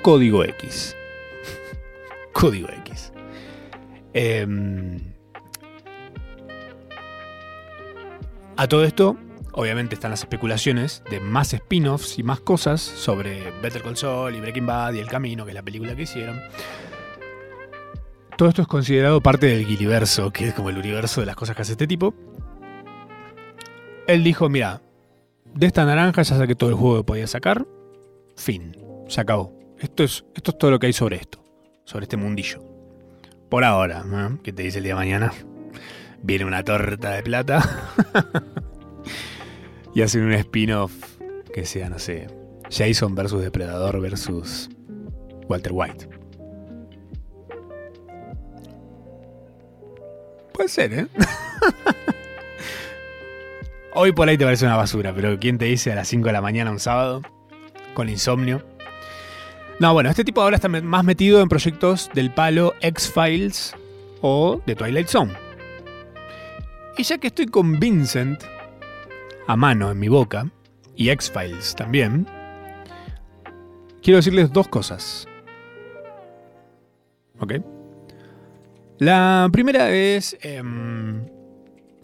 Código 0.02 0.44
X. 0.44 0.96
Código 2.34 2.70
X. 2.70 3.14
Em, 4.16 5.14
a 8.58 8.68
todo 8.68 8.84
esto, 8.84 9.16
Obviamente 9.54 9.96
están 9.96 10.12
las 10.12 10.22
especulaciones 10.22 11.04
de 11.10 11.20
más 11.20 11.54
spin-offs 11.54 12.18
y 12.18 12.24
más 12.24 12.40
cosas 12.40 12.82
sobre 12.82 13.52
Better 13.62 13.82
Call 13.82 13.98
Saul 13.98 14.36
y 14.36 14.40
Breaking 14.40 14.66
Bad 14.66 14.94
y 14.94 15.00
El 15.00 15.08
Camino, 15.08 15.44
que 15.44 15.52
es 15.52 15.56
la 15.56 15.64
película 15.64 15.96
que 15.96 16.04
hicieron. 16.04 16.40
Todo 18.38 18.50
esto 18.50 18.62
es 18.62 18.68
considerado 18.68 19.22
parte 19.22 19.48
del 19.48 19.66
Gilliverso, 19.66 20.32
que 20.32 20.48
es 20.48 20.54
como 20.54 20.70
el 20.70 20.78
universo 20.78 21.20
de 21.20 21.28
las 21.28 21.36
cosas 21.36 21.56
que 21.56 21.64
hace 21.64 21.74
este 21.74 21.86
tipo. 21.86 22.16
Él 24.08 24.24
dijo, 24.24 24.50
mira, 24.50 24.82
de 25.54 25.68
esta 25.68 25.86
naranja 25.86 26.22
ya 26.22 26.38
saqué 26.38 26.56
todo 26.56 26.70
el 26.70 26.76
juego 26.76 26.98
que 26.98 27.04
podía 27.04 27.28
sacar. 27.28 27.68
Fin. 28.36 28.78
Se 29.08 29.20
acabó. 29.20 29.54
Esto 29.80 30.04
es, 30.04 30.26
esto 30.34 30.52
es 30.52 30.58
todo 30.58 30.72
lo 30.72 30.80
que 30.80 30.88
hay 30.88 30.94
sobre 30.94 31.18
esto. 31.18 31.44
Sobre 31.84 32.06
este 32.06 32.18
mundillo. 32.18 32.64
Por 33.50 33.66
ahora, 33.66 34.04
¿no? 34.04 34.42
¿Qué 34.42 34.54
te 34.54 34.64
dice 34.64 34.78
el 34.78 34.86
día 34.86 34.94
de 34.94 35.00
mañana? 35.00 35.34
Viene 36.24 36.46
una 36.46 36.64
torta 36.64 37.12
de 37.12 37.24
plata. 37.24 37.62
y 39.94 40.02
hacen 40.02 40.24
un 40.24 40.34
spin-off 40.34 40.94
que 41.54 41.66
sea, 41.66 41.90
no 41.90 42.00
sé, 42.00 42.28
Jason 42.70 43.16
versus 43.16 43.42
Depredador 43.42 44.00
versus 44.00 44.70
Walter 45.48 45.72
White. 45.74 46.08
Puede 50.54 50.70
ser, 50.70 50.94
¿eh? 50.94 51.08
Hoy 53.94 54.14
por 54.14 54.30
ahí 54.30 54.38
te 54.38 54.46
parece 54.46 54.66
una 54.66 54.78
basura, 54.78 55.14
pero 55.14 55.38
¿quién 55.38 55.58
te 55.58 55.66
dice 55.66 55.92
a 55.92 55.96
las 55.96 56.08
5 56.08 56.28
de 56.28 56.34
la 56.34 56.42
mañana 56.42 56.72
un 56.72 56.80
sábado? 56.80 57.22
Con 57.94 58.08
insomnio. 58.08 58.64
No, 59.80 59.94
bueno, 59.94 60.10
este 60.10 60.24
tipo 60.24 60.42
ahora 60.42 60.56
está 60.56 60.70
más 60.70 61.04
metido 61.04 61.42
en 61.42 61.50
proyectos 61.50 62.10
del 62.14 62.34
palo 62.34 62.74
X-Files 62.82 63.76
o 64.22 64.62
de 64.66 64.76
Twilight 64.76 65.08
Zone. 65.08 65.34
Y 66.98 67.04
ya 67.04 67.18
que 67.18 67.28
estoy 67.28 67.48
con 67.48 67.80
Vincent 67.80 68.44
a 69.48 69.56
mano 69.56 69.92
en 69.92 70.00
mi 70.00 70.08
boca, 70.08 70.50
y 70.96 71.10
X-Files 71.10 71.76
también, 71.76 72.28
quiero 74.02 74.18
decirles 74.18 74.52
dos 74.52 74.68
cosas. 74.68 75.28
¿Ok? 77.40 77.54
La 79.00 79.50
primera 79.52 79.90
es 79.90 80.38
em, 80.42 81.26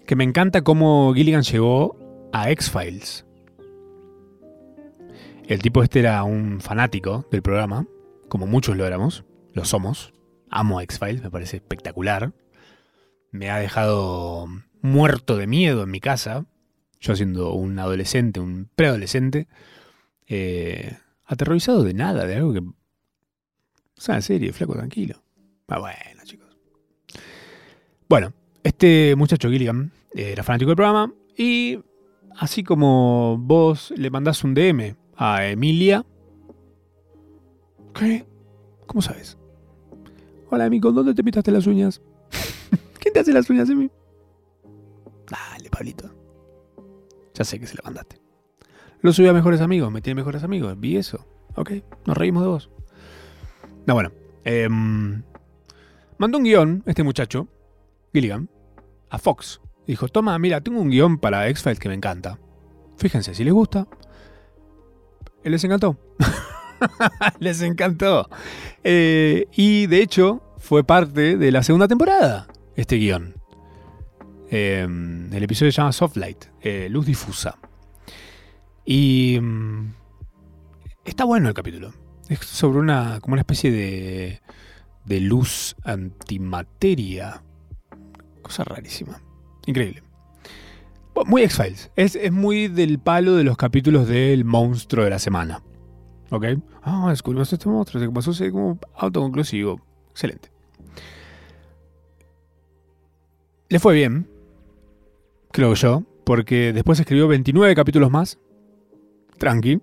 que 0.05 0.15
me 0.15 0.23
encanta 0.23 0.63
cómo 0.63 1.13
Gilligan 1.13 1.43
llegó 1.43 1.95
a 2.33 2.49
X-Files. 2.49 3.25
El 5.47 5.61
tipo 5.61 5.83
este 5.83 5.99
era 5.99 6.23
un 6.23 6.59
fanático 6.59 7.25
del 7.31 7.41
programa, 7.41 7.85
como 8.27 8.47
muchos 8.47 8.75
lo 8.75 8.85
éramos, 8.85 9.25
lo 9.53 9.63
somos. 9.63 10.13
Amo 10.49 10.81
X-Files, 10.81 11.21
me 11.21 11.31
parece 11.31 11.57
espectacular. 11.57 12.33
Me 13.31 13.49
ha 13.49 13.57
dejado 13.57 14.47
muerto 14.81 15.37
de 15.37 15.47
miedo 15.47 15.83
en 15.83 15.91
mi 15.91 15.99
casa. 15.99 16.45
Yo 16.99 17.15
siendo 17.15 17.53
un 17.53 17.77
adolescente, 17.79 18.39
un 18.39 18.69
preadolescente. 18.75 19.47
Eh, 20.27 20.97
aterrorizado 21.25 21.83
de 21.83 21.93
nada, 21.93 22.25
de 22.25 22.35
algo 22.35 22.53
que... 22.53 22.59
O 22.59 22.73
sea, 23.99 24.21
serie, 24.21 24.53
flaco, 24.53 24.73
tranquilo. 24.73 25.21
Ah, 25.67 25.79
bueno, 25.79 26.23
chicos. 26.23 26.57
Bueno, 28.07 28.33
este 28.63 29.15
muchacho 29.15 29.49
Gilligan 29.49 29.91
era 30.13 30.43
fanático 30.43 30.69
del 30.69 30.75
programa 30.75 31.13
y 31.35 31.79
así 32.37 32.63
como 32.63 33.37
vos 33.37 33.93
le 33.95 34.09
mandás 34.09 34.43
un 34.43 34.53
DM 34.53 34.95
a 35.15 35.45
Emilia... 35.47 36.05
¿Qué? 37.93 38.25
¿Cómo 38.85 39.01
sabes? 39.01 39.37
Hola, 40.49 40.65
amigo, 40.65 40.91
¿dónde 40.91 41.13
te 41.13 41.23
pintaste 41.23 41.51
las 41.51 41.65
uñas? 41.65 42.01
¿Quién 42.99 43.13
te 43.13 43.19
hace 43.19 43.33
las 43.33 43.49
uñas, 43.49 43.69
Emi? 43.69 43.89
Dale, 45.29 45.69
Pablito. 45.69 46.16
Ya 47.37 47.45
sé 47.45 47.59
que 47.59 47.67
se 47.67 47.75
le 47.75 47.81
mandaste. 47.83 48.19
Lo 49.01 49.13
subí 49.13 49.27
a 49.27 49.33
mejores 49.33 49.61
amigos, 49.61 49.91
me 49.91 50.01
tiene 50.01 50.15
mejores 50.21 50.43
amigos. 50.43 50.73
Vi 50.79 50.97
eso. 50.97 51.27
Ok, 51.55 51.71
nos 52.05 52.17
reímos 52.17 52.41
de 52.41 52.49
vos. 52.49 52.69
No, 53.85 53.93
bueno. 53.93 54.11
Em, 54.43 55.21
mandó 56.17 56.39
un 56.39 56.43
guion, 56.45 56.83
este 56.87 57.03
muchacho, 57.03 57.47
Gilligan, 58.11 58.49
a 59.09 59.19
Fox. 59.19 59.61
Dijo, 59.85 60.07
toma, 60.07 60.37
mira, 60.39 60.61
tengo 60.61 60.81
un 60.81 60.89
guion 60.89 61.19
para 61.19 61.47
X-Files 61.49 61.79
que 61.79 61.89
me 61.89 61.95
encanta. 61.95 62.39
Fíjense, 62.97 63.35
si 63.35 63.43
les 63.43 63.53
gusta. 63.53 63.87
Él 65.43 65.51
les 65.51 65.63
encantó. 65.63 65.95
les 67.39 67.61
encantó. 67.61 68.29
Eh, 68.83 69.45
y 69.55 69.85
de 69.85 70.01
hecho, 70.01 70.41
fue 70.57 70.83
parte 70.83 71.37
de 71.37 71.51
la 71.51 71.61
segunda 71.61 71.87
temporada, 71.87 72.47
este 72.75 72.95
guion. 72.95 73.36
Em, 74.49 75.33
el 75.33 75.43
episodio 75.43 75.71
se 75.71 75.77
llama 75.77 75.91
Softlight, 75.91 76.45
eh, 76.61 76.87
Luz 76.89 77.05
Difusa. 77.05 77.57
Y 78.85 79.37
mm, 79.41 79.93
está 81.05 81.25
bueno 81.25 81.49
el 81.49 81.53
capítulo. 81.53 81.93
Es 82.29 82.39
sobre 82.39 82.79
una, 82.79 83.19
como 83.19 83.33
una 83.33 83.41
especie 83.41 83.71
de, 83.71 84.41
de 85.05 85.19
luz 85.19 85.75
antimateria. 85.83 87.43
Cosa 88.41 88.63
rarísima. 88.63 89.21
Increíble. 89.65 90.03
Muy 91.25 91.41
X-Files. 91.43 91.91
Es, 91.95 92.15
es, 92.15 92.31
muy 92.31 92.67
del 92.67 92.99
palo 92.99 93.35
de 93.35 93.43
los 93.43 93.57
capítulos 93.57 94.07
del 94.07 94.45
monstruo 94.45 95.03
de 95.03 95.09
la 95.09 95.19
semana. 95.19 95.63
¿Ok? 96.29 96.45
Ah, 96.83 97.07
descubrimos 97.09 97.51
este 97.51 97.67
monstruo. 97.67 98.01
Se 98.01 98.09
pasó 98.09 98.51
como 98.51 98.79
autoconclusivo. 98.95 99.81
Excelente. 100.11 100.51
Le 103.69 103.79
fue 103.79 103.95
bien 103.95 104.36
creo 105.57 105.73
yo, 105.73 106.03
porque 106.23 106.71
después 106.71 106.99
escribió 106.99 107.27
29 107.27 107.73
capítulos 107.73 108.11
más. 108.11 108.37
Tranqui. 109.39 109.81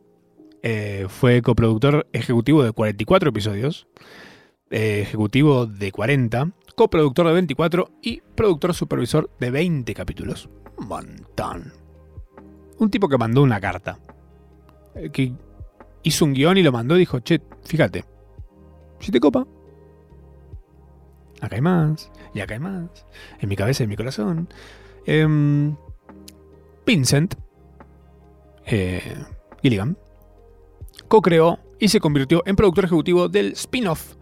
Eh, 0.63 1.07
fue 1.09 1.43
coproductor 1.43 2.07
ejecutivo 2.13 2.63
de 2.63 2.71
44 2.71 3.31
episodios, 3.31 3.89
eh, 4.71 5.01
ejecutivo 5.01 5.67
de 5.67 5.91
40, 5.91 6.53
coproductor 6.77 7.27
de 7.27 7.33
24 7.33 7.91
y 8.01 8.21
productor 8.37 8.73
supervisor 8.73 9.29
de 9.41 9.51
20 9.51 9.93
capítulos. 9.95 10.49
Un 10.79 10.87
montón. 10.87 11.73
Un 12.79 12.89
tipo 12.89 13.09
que 13.09 13.19
mandó 13.19 13.43
una 13.43 13.61
carta. 13.61 13.99
Eh, 14.95 15.11
que 15.11 15.33
hizo 16.05 16.25
un 16.25 16.35
guion 16.35 16.57
y 16.57 16.63
lo 16.63 16.71
mandó 16.71 16.95
y 16.95 17.01
dijo, 17.01 17.19
che, 17.19 17.43
fíjate, 17.65 18.05
si 19.01 19.11
te 19.11 19.19
copa. 19.19 19.45
Acá 21.41 21.57
hay 21.57 21.63
más, 21.63 22.13
y 22.33 22.39
acá 22.39 22.55
hay 22.55 22.61
más. 22.61 23.05
En 23.41 23.49
mi 23.49 23.57
cabeza 23.57 23.83
y 23.83 23.85
en 23.87 23.91
mi 23.91 23.97
corazón. 23.97 24.49
Em, 25.07 25.77
Vincent 26.87 27.35
eh, 28.67 29.17
Gilligan 29.62 29.99
co-creó 31.09 31.59
y 31.79 31.88
se 31.88 32.01
convirtió 32.01 32.43
en 32.47 32.57
productor 32.57 32.85
ejecutivo 32.85 33.29
del 33.29 33.53
spin-off 33.53 34.17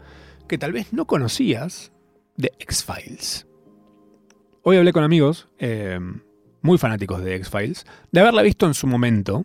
que 0.48 0.58
tal 0.58 0.72
vez 0.72 0.92
no 0.92 1.06
conocías 1.06 1.92
de 2.36 2.52
X-Files. 2.58 3.46
Hoy 4.62 4.76
hablé 4.76 4.92
con 4.92 5.04
amigos 5.04 5.48
em, 5.58 6.20
muy 6.60 6.78
fanáticos 6.78 7.22
de 7.22 7.36
X-Files, 7.36 7.86
de 8.10 8.20
haberla 8.20 8.42
visto 8.42 8.66
en 8.66 8.74
su 8.74 8.86
momento, 8.86 9.44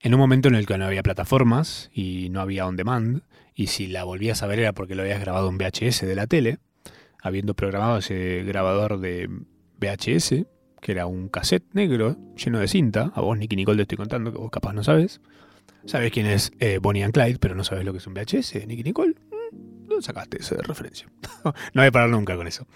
en 0.00 0.14
un 0.14 0.20
momento 0.20 0.48
en 0.48 0.54
el 0.54 0.66
que 0.66 0.78
no 0.78 0.86
había 0.86 1.02
plataformas 1.02 1.90
y 1.92 2.28
no 2.30 2.40
había 2.40 2.66
on 2.66 2.76
demand, 2.76 3.22
y 3.54 3.68
si 3.68 3.86
la 3.86 4.04
volvías 4.04 4.42
a 4.42 4.46
ver 4.46 4.58
era 4.58 4.72
porque 4.72 4.94
lo 4.94 5.02
habías 5.02 5.20
grabado 5.20 5.48
en 5.48 5.58
VHS 5.58 6.02
de 6.02 6.14
la 6.14 6.26
tele, 6.26 6.58
habiendo 7.22 7.54
programado 7.54 7.98
ese 7.98 8.44
grabador 8.44 9.00
de 9.00 9.28
VHS, 9.78 10.46
que 10.80 10.92
era 10.92 11.06
un 11.06 11.28
cassette 11.28 11.66
negro 11.72 12.16
lleno 12.36 12.58
de 12.58 12.68
cinta. 12.68 13.12
A 13.14 13.20
vos, 13.20 13.36
Nicky 13.36 13.56
Nicole, 13.56 13.76
te 13.76 13.82
estoy 13.82 13.96
contando 13.98 14.32
que 14.32 14.38
vos 14.38 14.50
capaz 14.50 14.72
no 14.72 14.84
sabes. 14.84 15.20
Sabes 15.84 16.10
quién 16.10 16.26
es 16.26 16.52
eh, 16.58 16.78
Bonnie 16.80 17.04
and 17.04 17.14
Clyde, 17.14 17.38
pero 17.38 17.54
no 17.54 17.64
sabes 17.64 17.84
lo 17.84 17.92
que 17.92 17.98
es 17.98 18.06
un 18.06 18.14
VHS, 18.14 18.66
Nicky 18.66 18.82
Nicole. 18.82 19.14
No 19.88 19.98
mm, 19.98 20.02
sacaste 20.02 20.40
eso 20.40 20.54
de 20.54 20.62
referencia. 20.62 21.08
no 21.44 21.52
voy 21.74 21.86
a 21.86 21.92
parar 21.92 22.10
nunca 22.10 22.36
con 22.36 22.46
eso. 22.46 22.66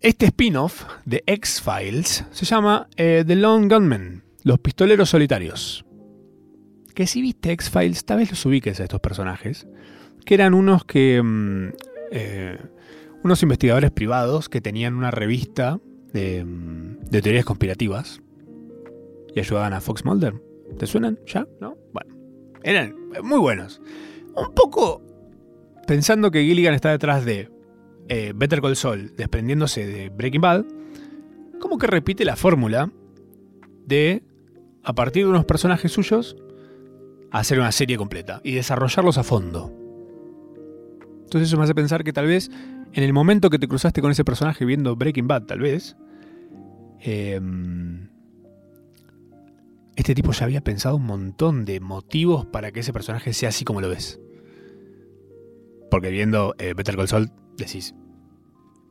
Este 0.00 0.26
spin-off 0.26 0.84
de 1.04 1.24
X-Files 1.26 2.26
se 2.30 2.44
llama 2.44 2.86
eh, 2.96 3.24
The 3.26 3.34
Lone 3.34 3.66
Gunmen, 3.66 4.22
Los 4.42 4.60
Pistoleros 4.60 5.10
Solitarios. 5.10 5.84
Que 6.94 7.06
si 7.06 7.22
viste 7.22 7.50
X-Files, 7.52 8.04
tal 8.04 8.18
vez 8.18 8.30
los 8.30 8.44
ubiques 8.44 8.78
a 8.78 8.84
estos 8.84 9.00
personajes, 9.00 9.66
que 10.24 10.34
eran 10.34 10.54
unos 10.54 10.84
que 10.84 11.20
mm, 11.22 11.68
eh, 12.12 12.58
unos 13.26 13.42
investigadores 13.42 13.90
privados 13.90 14.48
que 14.48 14.60
tenían 14.60 14.94
una 14.94 15.10
revista 15.10 15.80
de, 16.12 16.46
teorías 17.10 17.44
conspirativas 17.44 18.22
y 19.34 19.40
ayudaban 19.40 19.72
a 19.72 19.80
Fox 19.80 20.04
Mulder. 20.04 20.34
¿Te 20.78 20.86
suenan 20.86 21.18
ya? 21.26 21.46
¿No? 21.60 21.76
Bueno, 21.92 22.14
eran 22.62 22.94
muy 23.22 23.38
buenos. 23.38 23.82
Un 24.34 24.54
poco 24.54 25.02
pensando 25.86 26.30
que 26.30 26.44
Gilligan 26.44 26.74
está 26.74 26.90
detrás 26.90 27.24
de 27.24 27.50
eh, 28.08 28.32
Better 28.34 28.60
Call 28.60 28.76
Saul, 28.76 29.14
desprendiéndose 29.16 29.86
de 29.86 30.08
Breaking 30.08 30.40
Bad, 30.40 30.64
como 31.60 31.78
que 31.78 31.86
repite 31.88 32.24
la 32.24 32.36
fórmula 32.36 32.92
de, 33.86 34.22
a 34.84 34.94
partir 34.94 35.24
de 35.24 35.30
unos 35.30 35.44
personajes 35.44 35.90
suyos, 35.90 36.36
hacer 37.32 37.58
una 37.58 37.72
serie 37.72 37.96
completa 37.96 38.40
y 38.44 38.54
desarrollarlos 38.54 39.18
a 39.18 39.24
fondo. 39.24 39.72
Entonces 41.24 41.48
eso 41.48 41.56
me 41.56 41.64
hace 41.64 41.74
pensar 41.74 42.04
que 42.04 42.12
tal 42.12 42.26
vez 42.26 42.50
en 42.92 43.04
el 43.04 43.12
momento 43.12 43.50
que 43.50 43.58
te 43.58 43.68
cruzaste 43.68 44.00
con 44.00 44.10
ese 44.10 44.24
personaje 44.24 44.64
viendo 44.64 44.96
Breaking 44.96 45.28
Bad, 45.28 45.42
tal 45.44 45.60
vez, 45.60 45.96
em, 47.00 48.08
este 49.96 50.14
tipo 50.14 50.32
ya 50.32 50.44
había 50.44 50.60
pensado 50.62 50.96
un 50.96 51.06
montón 51.06 51.64
de 51.64 51.80
motivos 51.80 52.46
para 52.46 52.72
que 52.72 52.80
ese 52.80 52.92
personaje 52.92 53.32
sea 53.32 53.50
así 53.50 53.64
como 53.64 53.80
lo 53.80 53.88
ves. 53.88 54.20
Porque 55.90 56.10
viendo 56.10 56.54
eh, 56.58 56.74
Better 56.74 56.96
Call 56.96 57.08
Saul 57.08 57.30
decís, 57.56 57.94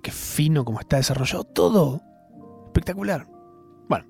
qué 0.02 0.12
fino 0.12 0.66
como 0.66 0.80
está 0.80 0.98
desarrollado 0.98 1.44
todo. 1.44 2.02
Espectacular. 2.68 3.28
Bueno. 3.90 4.06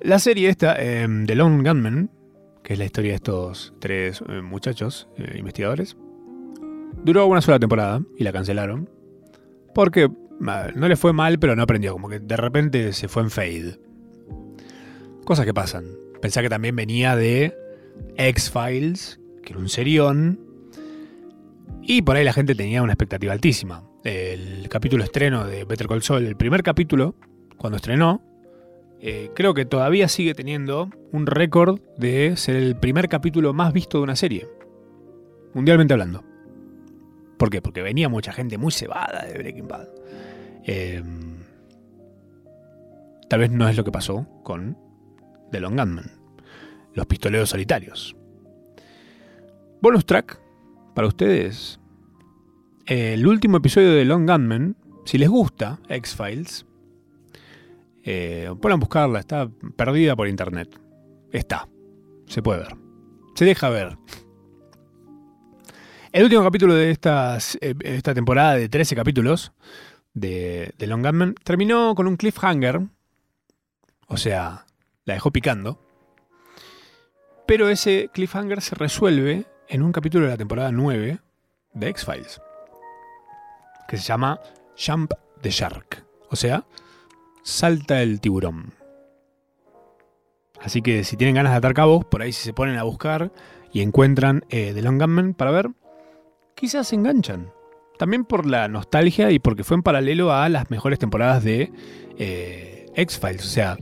La 0.00 0.18
serie 0.18 0.48
esta, 0.48 0.76
eh, 0.78 1.08
The 1.26 1.34
Lone 1.34 1.68
Gunman, 1.68 2.10
que 2.62 2.74
es 2.74 2.78
la 2.78 2.84
historia 2.84 3.12
de 3.12 3.16
estos 3.16 3.72
tres 3.78 4.22
eh, 4.28 4.42
muchachos 4.42 5.08
eh, 5.16 5.36
investigadores, 5.38 5.96
Duró 7.04 7.26
una 7.26 7.40
sola 7.40 7.58
temporada 7.58 8.02
y 8.16 8.24
la 8.24 8.32
cancelaron. 8.32 8.88
Porque 9.74 10.10
no 10.40 10.88
le 10.88 10.96
fue 10.96 11.12
mal, 11.12 11.38
pero 11.38 11.56
no 11.56 11.62
aprendió. 11.62 11.92
Como 11.92 12.08
que 12.08 12.20
de 12.20 12.36
repente 12.36 12.92
se 12.92 13.08
fue 13.08 13.22
en 13.22 13.30
fade. 13.30 13.80
Cosas 15.24 15.44
que 15.46 15.54
pasan. 15.54 15.84
Pensá 16.20 16.42
que 16.42 16.48
también 16.48 16.74
venía 16.74 17.16
de 17.16 17.54
X-Files, 18.16 19.20
que 19.42 19.52
era 19.52 19.60
un 19.60 19.68
serión. 19.68 20.40
Y 21.82 22.02
por 22.02 22.16
ahí 22.16 22.24
la 22.24 22.32
gente 22.32 22.54
tenía 22.54 22.82
una 22.82 22.92
expectativa 22.92 23.32
altísima. 23.32 23.84
El 24.04 24.68
capítulo 24.68 25.04
estreno 25.04 25.46
de 25.46 25.64
Better 25.64 25.86
Call 25.86 26.02
Saul, 26.02 26.26
el 26.26 26.36
primer 26.36 26.62
capítulo, 26.62 27.14
cuando 27.56 27.76
estrenó, 27.76 28.22
eh, 29.00 29.30
creo 29.34 29.54
que 29.54 29.64
todavía 29.64 30.08
sigue 30.08 30.34
teniendo 30.34 30.90
un 31.12 31.26
récord 31.26 31.80
de 31.96 32.36
ser 32.36 32.56
el 32.56 32.76
primer 32.76 33.08
capítulo 33.08 33.52
más 33.52 33.72
visto 33.72 33.98
de 33.98 34.04
una 34.04 34.16
serie. 34.16 34.48
Mundialmente 35.54 35.94
hablando. 35.94 36.27
¿Por 37.38 37.50
qué? 37.50 37.62
Porque 37.62 37.82
venía 37.82 38.08
mucha 38.08 38.32
gente 38.32 38.58
muy 38.58 38.72
cebada 38.72 39.24
de 39.24 39.38
Breaking 39.38 39.68
Bad. 39.68 39.88
Eh, 40.64 41.02
tal 43.28 43.40
vez 43.40 43.50
no 43.50 43.68
es 43.68 43.76
lo 43.76 43.84
que 43.84 43.92
pasó 43.92 44.26
con 44.42 44.76
The 45.50 45.60
Long 45.60 45.78
Gunman, 45.78 46.10
los 46.94 47.06
pistoleros 47.06 47.50
solitarios. 47.50 48.16
Bonus 49.80 50.04
track 50.04 50.40
para 50.94 51.06
ustedes. 51.06 51.78
El 52.86 53.26
último 53.26 53.58
episodio 53.58 53.92
de 53.92 54.04
Long 54.04 54.28
Gunman, 54.28 54.76
si 55.04 55.18
les 55.18 55.28
gusta 55.28 55.78
X-Files, 55.88 56.66
eh, 58.02 58.50
pueden 58.60 58.80
buscarla, 58.80 59.20
está 59.20 59.48
perdida 59.76 60.16
por 60.16 60.26
internet. 60.26 60.80
Está, 61.30 61.68
se 62.26 62.42
puede 62.42 62.60
ver. 62.60 62.76
Se 63.34 63.44
deja 63.44 63.68
ver. 63.68 63.96
El 66.10 66.24
último 66.24 66.42
capítulo 66.42 66.74
de 66.74 66.90
eh, 66.90 67.74
esta 67.84 68.14
temporada 68.14 68.54
de 68.54 68.70
13 68.70 68.96
capítulos 68.96 69.52
de, 70.14 70.72
de 70.78 70.86
Long 70.86 71.04
Gunman 71.04 71.34
terminó 71.44 71.94
con 71.94 72.06
un 72.06 72.16
cliffhanger. 72.16 72.80
O 74.06 74.16
sea, 74.16 74.64
la 75.04 75.14
dejó 75.14 75.30
picando. 75.30 75.78
Pero 77.46 77.68
ese 77.68 78.08
cliffhanger 78.12 78.62
se 78.62 78.74
resuelve 78.74 79.44
en 79.68 79.82
un 79.82 79.92
capítulo 79.92 80.24
de 80.24 80.30
la 80.30 80.38
temporada 80.38 80.72
9 80.72 81.18
de 81.74 81.88
X-Files. 81.88 82.40
Que 83.86 83.98
se 83.98 84.04
llama 84.04 84.40
Jump 84.78 85.12
the 85.42 85.50
Shark. 85.50 86.06
O 86.30 86.36
sea, 86.36 86.64
salta 87.42 88.00
el 88.00 88.22
tiburón. 88.22 88.72
Así 90.58 90.80
que 90.80 91.04
si 91.04 91.18
tienen 91.18 91.36
ganas 91.36 91.52
de 91.52 91.58
atar 91.58 91.74
cabos, 91.74 92.06
por 92.06 92.22
ahí 92.22 92.32
si 92.32 92.44
se 92.44 92.54
ponen 92.54 92.78
a 92.78 92.82
buscar 92.82 93.30
y 93.72 93.82
encuentran 93.82 94.46
eh, 94.48 94.72
The 94.74 94.80
Long 94.80 94.98
Gunman 94.98 95.34
para 95.34 95.50
ver, 95.50 95.70
quizás 96.58 96.88
se 96.88 96.96
enganchan. 96.96 97.52
También 97.98 98.24
por 98.24 98.46
la 98.46 98.68
nostalgia 98.68 99.30
y 99.30 99.38
porque 99.38 99.64
fue 99.64 99.76
en 99.76 99.82
paralelo 99.82 100.32
a 100.32 100.48
las 100.48 100.70
mejores 100.70 100.98
temporadas 100.98 101.42
de 101.42 101.72
eh, 102.18 102.86
X-Files. 102.94 103.44
O 103.44 103.48
sea, 103.48 103.76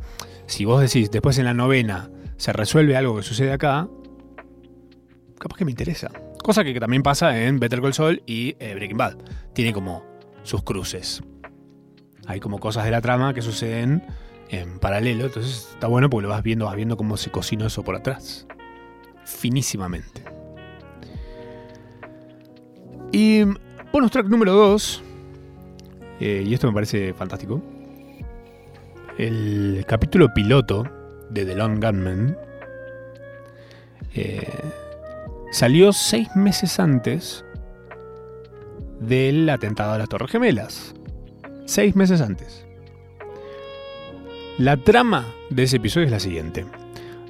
si 0.46 0.64
vos 0.64 0.80
decís 0.80 1.10
después 1.10 1.38
en 1.38 1.44
la 1.46 1.54
novena 1.54 2.10
se 2.36 2.52
resuelve 2.52 2.96
algo 2.96 3.16
que 3.16 3.22
sucede 3.22 3.52
acá, 3.52 3.88
capaz 5.38 5.56
que 5.56 5.64
me 5.64 5.70
interesa. 5.70 6.10
Cosa 6.42 6.64
que 6.64 6.78
también 6.78 7.02
pasa 7.02 7.42
en 7.42 7.58
Better 7.58 7.80
Call 7.80 7.94
Saul 7.94 8.22
y 8.26 8.56
eh, 8.58 8.74
Breaking 8.74 8.96
Bad. 8.96 9.16
Tiene 9.52 9.72
como 9.72 10.04
sus 10.42 10.62
cruces. 10.62 11.22
Hay 12.26 12.40
como 12.40 12.58
cosas 12.58 12.84
de 12.84 12.90
la 12.90 13.00
trama 13.00 13.34
que 13.34 13.42
suceden 13.42 14.02
en 14.48 14.78
paralelo. 14.78 15.26
Entonces 15.26 15.70
está 15.72 15.88
bueno 15.88 16.08
porque 16.08 16.22
lo 16.24 16.28
vas 16.28 16.42
viendo, 16.42 16.66
vas 16.66 16.76
viendo 16.76 16.96
cómo 16.96 17.16
se 17.16 17.30
cocinó 17.30 17.66
eso 17.66 17.82
por 17.82 17.96
atrás. 17.96 18.46
Finísimamente. 19.24 20.35
Y 23.16 23.44
bonus 23.92 24.10
track 24.10 24.26
número 24.26 24.52
2. 24.52 25.02
Eh, 26.20 26.44
y 26.46 26.52
esto 26.52 26.66
me 26.66 26.74
parece 26.74 27.14
fantástico. 27.14 27.62
El 29.16 29.86
capítulo 29.88 30.34
piloto 30.34 30.84
de 31.30 31.46
The 31.46 31.54
Long 31.54 31.82
Gunman 31.82 32.36
eh, 34.14 34.46
salió 35.50 35.94
seis 35.94 36.28
meses 36.36 36.78
antes 36.78 37.42
del 39.00 39.48
atentado 39.48 39.94
a 39.94 39.98
las 39.98 40.10
Torres 40.10 40.30
Gemelas. 40.30 40.94
Seis 41.64 41.96
meses 41.96 42.20
antes. 42.20 42.66
La 44.58 44.76
trama 44.76 45.24
de 45.48 45.62
ese 45.62 45.78
episodio 45.78 46.04
es 46.04 46.12
la 46.12 46.20
siguiente. 46.20 46.66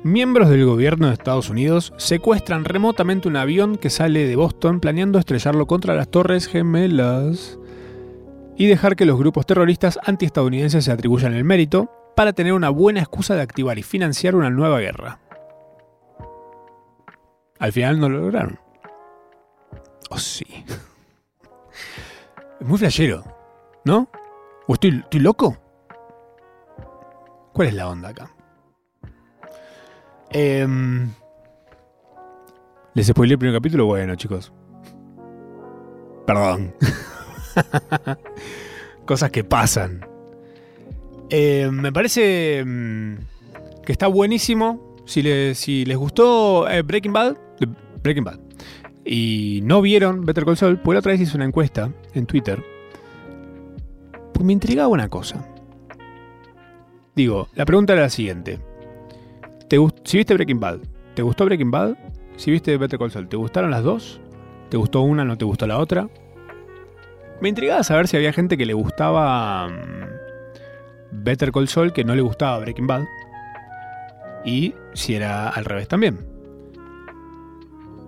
Miembros 0.07 0.49
del 0.51 0.65
gobierno 0.65 1.09
de 1.09 1.15
Estados 1.15 1.51
Unidos 1.51 1.93
secuestran 1.97 2.65
remotamente 2.65 3.27
un 3.27 3.35
avión 3.35 3.75
que 3.75 3.91
sale 3.91 4.25
de 4.25 4.37
Boston 4.37 4.79
planeando 4.79 5.19
estrellarlo 5.19 5.67
contra 5.67 5.97
las 5.97 6.09
Torres 6.09 6.47
Gemelas 6.47 7.59
y 8.57 8.69
dejar 8.69 8.95
que 8.95 9.05
los 9.05 9.19
grupos 9.19 9.47
terroristas 9.47 9.99
antiestadounidenses 10.05 10.85
se 10.85 10.93
atribuyan 10.93 11.35
el 11.35 11.43
mérito 11.43 11.91
para 12.15 12.33
tener 12.33 12.53
una 12.53 12.71
buena 12.71 13.01
excusa 13.01 13.35
de 13.35 13.43
activar 13.43 13.81
y 13.81 13.83
financiar 13.83 14.37
una 14.37 14.49
nueva 14.49 14.79
guerra. 14.79 15.19
Al 17.59 17.73
final 17.73 17.99
no 17.99 18.09
lo 18.09 18.21
lograron. 18.21 18.61
Oh, 20.11 20.19
sí. 20.19 20.47
Es 22.61 22.61
muy 22.69 22.79
flashero, 22.79 23.25
¿no? 23.85 24.09
¿O 24.69 24.75
estoy, 24.75 25.01
estoy 25.01 25.19
loco? 25.19 25.59
¿Cuál 27.53 27.67
es 27.67 27.75
la 27.75 27.89
onda 27.89 28.11
acá? 28.11 28.36
Em, 30.31 31.11
¿Les 32.95 33.07
spoilé 33.07 33.35
el 33.35 33.39
primer 33.39 33.57
capítulo? 33.57 33.87
Bueno, 33.87 34.15
chicos. 34.17 34.53
Perdón. 36.27 36.75
Cosas 39.07 39.31
que 39.31 39.45
pasan. 39.45 40.07
Em, 41.31 41.71
me 41.71 41.93
parece 41.93 42.59
em, 42.59 43.19
que 43.85 43.93
está 43.93 44.07
buenísimo. 44.07 44.97
Si, 45.05 45.23
si 45.55 45.85
les 45.85 45.97
gustó 45.97 46.69
eh, 46.69 46.83
Breaking 46.83 47.13
Bad, 47.13 47.37
Breaking 48.03 48.25
Bad, 48.25 48.41
y 49.05 49.61
no 49.63 49.81
vieron 49.81 50.27
Better 50.27 50.45
Call 50.45 50.57
Saul, 50.57 50.81
pues 50.81 50.95
la 50.95 50.99
otra 50.99 51.13
vez 51.13 51.21
hice 51.21 51.37
una 51.37 51.45
encuesta 51.45 51.93
en 52.13 52.27
Twitter. 52.27 52.63
Pues 54.33 54.45
me 54.45 54.53
intrigaba 54.53 54.89
una 54.89 55.09
cosa. 55.09 55.47
Digo, 57.15 57.49
la 57.55 57.65
pregunta 57.65 57.93
era 57.93 58.03
la 58.03 58.11
siguiente. 58.11 58.59
¿Te 59.69 59.79
si 60.05 60.19
viste 60.19 60.35
Breaking 60.35 60.61
Bad, 60.61 60.79
¿te 61.15 61.23
gustó 61.23 61.45
Breaking 61.45 61.71
Bad? 61.73 61.97
Si 62.37 62.51
viste 62.51 62.77
Better 62.77 62.99
Call 62.99 63.11
Saul, 63.11 63.29
¿te 63.29 63.37
gustaron 63.37 63.71
las 63.71 63.83
dos? 63.83 64.21
¿Te 64.69 64.77
gustó 64.77 65.03
una, 65.03 65.25
no 65.25 65.37
te 65.37 65.45
gustó 65.45 65.67
la 65.67 65.79
otra? 65.79 66.09
Me 67.41 67.49
intrigaba 67.49 67.83
saber 67.83 68.07
si 68.07 68.17
había 68.17 68.33
gente 68.33 68.57
que 68.57 68.65
le 68.65 68.75
gustaba 68.75 69.69
mm, 69.69 71.25
Better 71.25 71.51
Call 71.51 71.69
Saul 71.69 71.93
que 71.93 72.05
no 72.05 72.15
le 72.15 72.23
gustaba 72.23 72.59
Breaking 72.61 72.87
Bad. 72.87 73.05
Y 74.45 74.75
si 74.95 75.15
era 75.15 75.49
al 75.49 75.65
revés 75.65 75.89
también. 75.89 76.25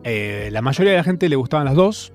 Eh, 0.04 0.50
la 0.52 0.62
mayoría 0.62 0.92
de 0.92 0.98
la 0.98 1.04
gente 1.04 1.28
le 1.28 1.36
gustaban 1.36 1.66
las 1.66 1.74
dos. 1.74 2.12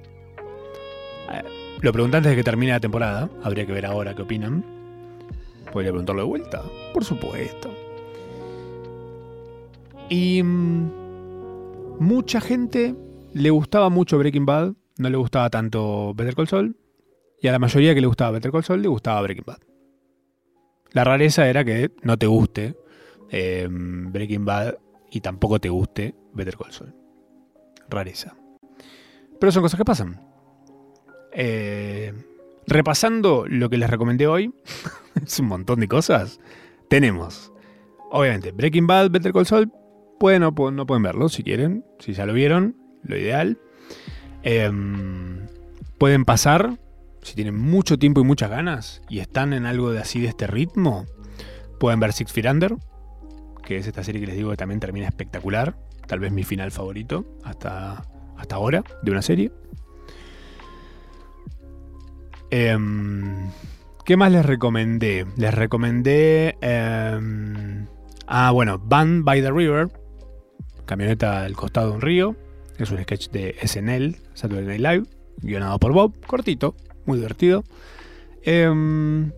Eh, 1.32 1.44
lo 1.82 1.92
pregunté 1.92 2.18
antes 2.18 2.30
de 2.32 2.38
que 2.38 2.44
termine 2.44 2.72
la 2.72 2.80
temporada. 2.80 3.30
Habría 3.44 3.66
que 3.66 3.74
ver 3.74 3.86
ahora 3.86 4.16
qué 4.16 4.22
opinan. 4.22 4.64
Podría 5.74 5.92
preguntarlo 5.92 6.22
de 6.22 6.28
vuelta. 6.30 6.62
Por 6.94 7.04
supuesto. 7.04 7.83
Y 10.14 10.44
mm, 10.44 11.98
mucha 12.00 12.40
gente 12.40 12.96
le 13.34 13.50
gustaba 13.50 13.90
mucho 13.90 14.20
Breaking 14.20 14.46
Bad. 14.46 14.74
No 15.00 15.10
le 15.10 15.18
gustaba 15.18 15.50
tanto 15.50 16.14
Better 16.14 16.36
Call 16.36 16.48
Saul. 16.48 16.78
Y 17.42 17.48
a 17.48 17.52
la 17.52 17.58
mayoría 17.58 17.96
que 17.96 18.02
le 18.02 18.06
gustaba 18.06 18.30
Better 18.30 18.52
Call 18.52 18.64
Saul 18.64 18.84
le 18.84 18.90
gustaba 18.90 19.24
Breaking 19.24 19.46
Bad. 19.48 19.58
La 20.92 21.04
rareza 21.04 21.50
era 21.50 21.66
que 21.66 21.90
no 22.04 22.20
te 22.20 22.28
guste 22.28 22.78
eh, 23.32 23.68
Breaking 23.68 24.46
Bad 24.46 24.76
y 25.10 25.22
tampoco 25.22 25.60
te 25.60 25.70
guste 25.70 26.14
Better 26.32 26.58
Call 26.58 26.72
Saul 26.72 26.94
rareza. 27.90 28.36
Pero 29.40 29.52
son 29.52 29.64
cosas 29.64 29.80
que 29.80 29.86
pasan. 29.86 30.22
Eh, 31.32 32.14
repasando 32.68 33.46
lo 33.48 33.68
que 33.68 33.78
les 33.78 33.90
recomendé 33.90 34.28
hoy, 34.28 34.54
es 35.26 35.40
un 35.40 35.48
montón 35.48 35.80
de 35.80 35.88
cosas. 35.88 36.40
Tenemos, 36.88 37.52
obviamente, 38.12 38.52
Breaking 38.52 38.86
Bad, 38.86 39.10
Better 39.10 39.34
Call 39.34 39.48
Saul. 39.48 39.72
Pueden 40.20 40.44
o 40.44 40.52
no 40.72 40.86
pueden 40.86 41.04
verlo 41.04 41.30
si 41.30 41.44
quieren. 41.44 41.86
Si 42.00 42.14
ya 42.14 42.26
lo 42.26 42.34
vieron, 42.34 42.78
lo 43.04 43.18
ideal. 43.18 43.60
Em, 44.44 45.48
pueden 45.98 46.26
pasar, 46.26 46.78
si 47.22 47.36
tienen 47.36 47.58
mucho 47.58 47.98
tiempo 47.98 48.22
y 48.22 48.24
muchas 48.24 48.50
ganas 48.50 49.02
y 49.10 49.20
están 49.20 49.54
en 49.54 49.66
algo 49.66 49.92
de 49.92 50.00
así 50.00 50.22
de 50.22 50.28
este 50.28 50.48
ritmo, 50.48 51.06
pueden 51.80 52.00
ver 52.00 52.14
Six 52.14 52.32
Feet 52.32 52.50
Under, 52.50 52.76
que 53.64 53.78
es 53.78 53.88
esta 53.88 54.04
serie 54.04 54.22
que 54.22 54.28
les 54.28 54.36
digo 54.36 54.52
que 54.52 54.58
también 54.58 54.80
termina 54.80 55.08
espectacular 55.08 55.76
tal 56.08 56.20
vez 56.20 56.32
mi 56.32 56.44
final 56.44 56.72
favorito 56.72 57.26
hasta, 57.44 58.04
hasta 58.38 58.56
ahora 58.56 58.84
de 59.02 59.12
una 59.12 59.22
serie. 59.22 59.52
Em, 62.50 63.50
¿Qué 64.06 64.18
más 64.18 64.32
les 64.32 64.46
recomendé? 64.46 65.26
Les 65.38 65.54
recomendé... 65.54 66.58
Em, 66.62 67.88
ah, 68.28 68.52
bueno, 68.52 68.78
Band 68.78 69.24
by 69.24 69.42
the 69.42 69.52
River, 69.52 69.90
camioneta 70.86 71.44
al 71.44 71.56
costado 71.56 71.90
de 71.90 71.96
un 71.96 72.02
río. 72.02 72.36
Es 72.78 72.92
un 72.92 73.02
sketch 73.02 73.30
de 73.30 73.56
SNL, 73.62 74.18
Saturday 74.34 74.66
Night 74.66 74.82
Live, 74.82 75.04
guionado 75.42 75.80
por 75.80 75.94
Bob, 75.94 76.14
cortito, 76.26 76.76
muy 77.06 77.18
divertido. 77.18 77.64
Em, 78.44 79.32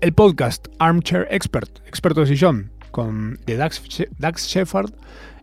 el 0.00 0.12
podcast 0.12 0.68
Armchair 0.78 1.26
Expert, 1.30 1.78
experto 1.86 2.20
de 2.20 2.26
sillón, 2.26 2.72
con, 2.90 3.38
de 3.46 3.56
Dax, 3.56 3.82
Dax 4.18 4.46
Shepard, 4.46 4.92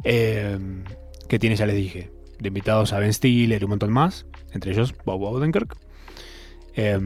em, 0.03 0.83
que 1.27 1.39
tiene, 1.39 1.55
ya 1.55 1.65
les 1.65 1.75
dije, 1.75 2.11
de 2.39 2.47
invitados 2.47 2.93
a 2.93 2.99
Ben 2.99 3.13
Stiller 3.13 3.61
y 3.61 3.65
un 3.65 3.69
montón 3.71 3.91
más, 3.91 4.25
entre 4.51 4.71
ellos 4.71 4.93
Bob 5.05 5.21
Odenkirk. 5.21 5.77
Eh, 6.75 6.99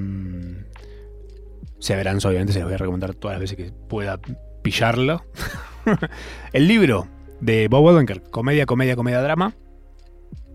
Severance, 1.80 2.28
obviamente, 2.28 2.54
se 2.54 2.60
los 2.60 2.68
voy 2.68 2.76
a 2.76 2.78
recomendar 2.78 3.14
todas 3.14 3.36
las 3.36 3.41
veces 3.41 3.58
que 3.58 3.72
pueda 3.88 4.20
pillarlo. 4.64 5.24
el 6.54 6.68
libro 6.68 7.08
de 7.42 7.68
Bob 7.68 7.86
Odenkirk, 7.86 8.30
comedia, 8.30 8.66
comedia, 8.66 8.96
comedia, 8.96 9.22
drama. 9.22 9.54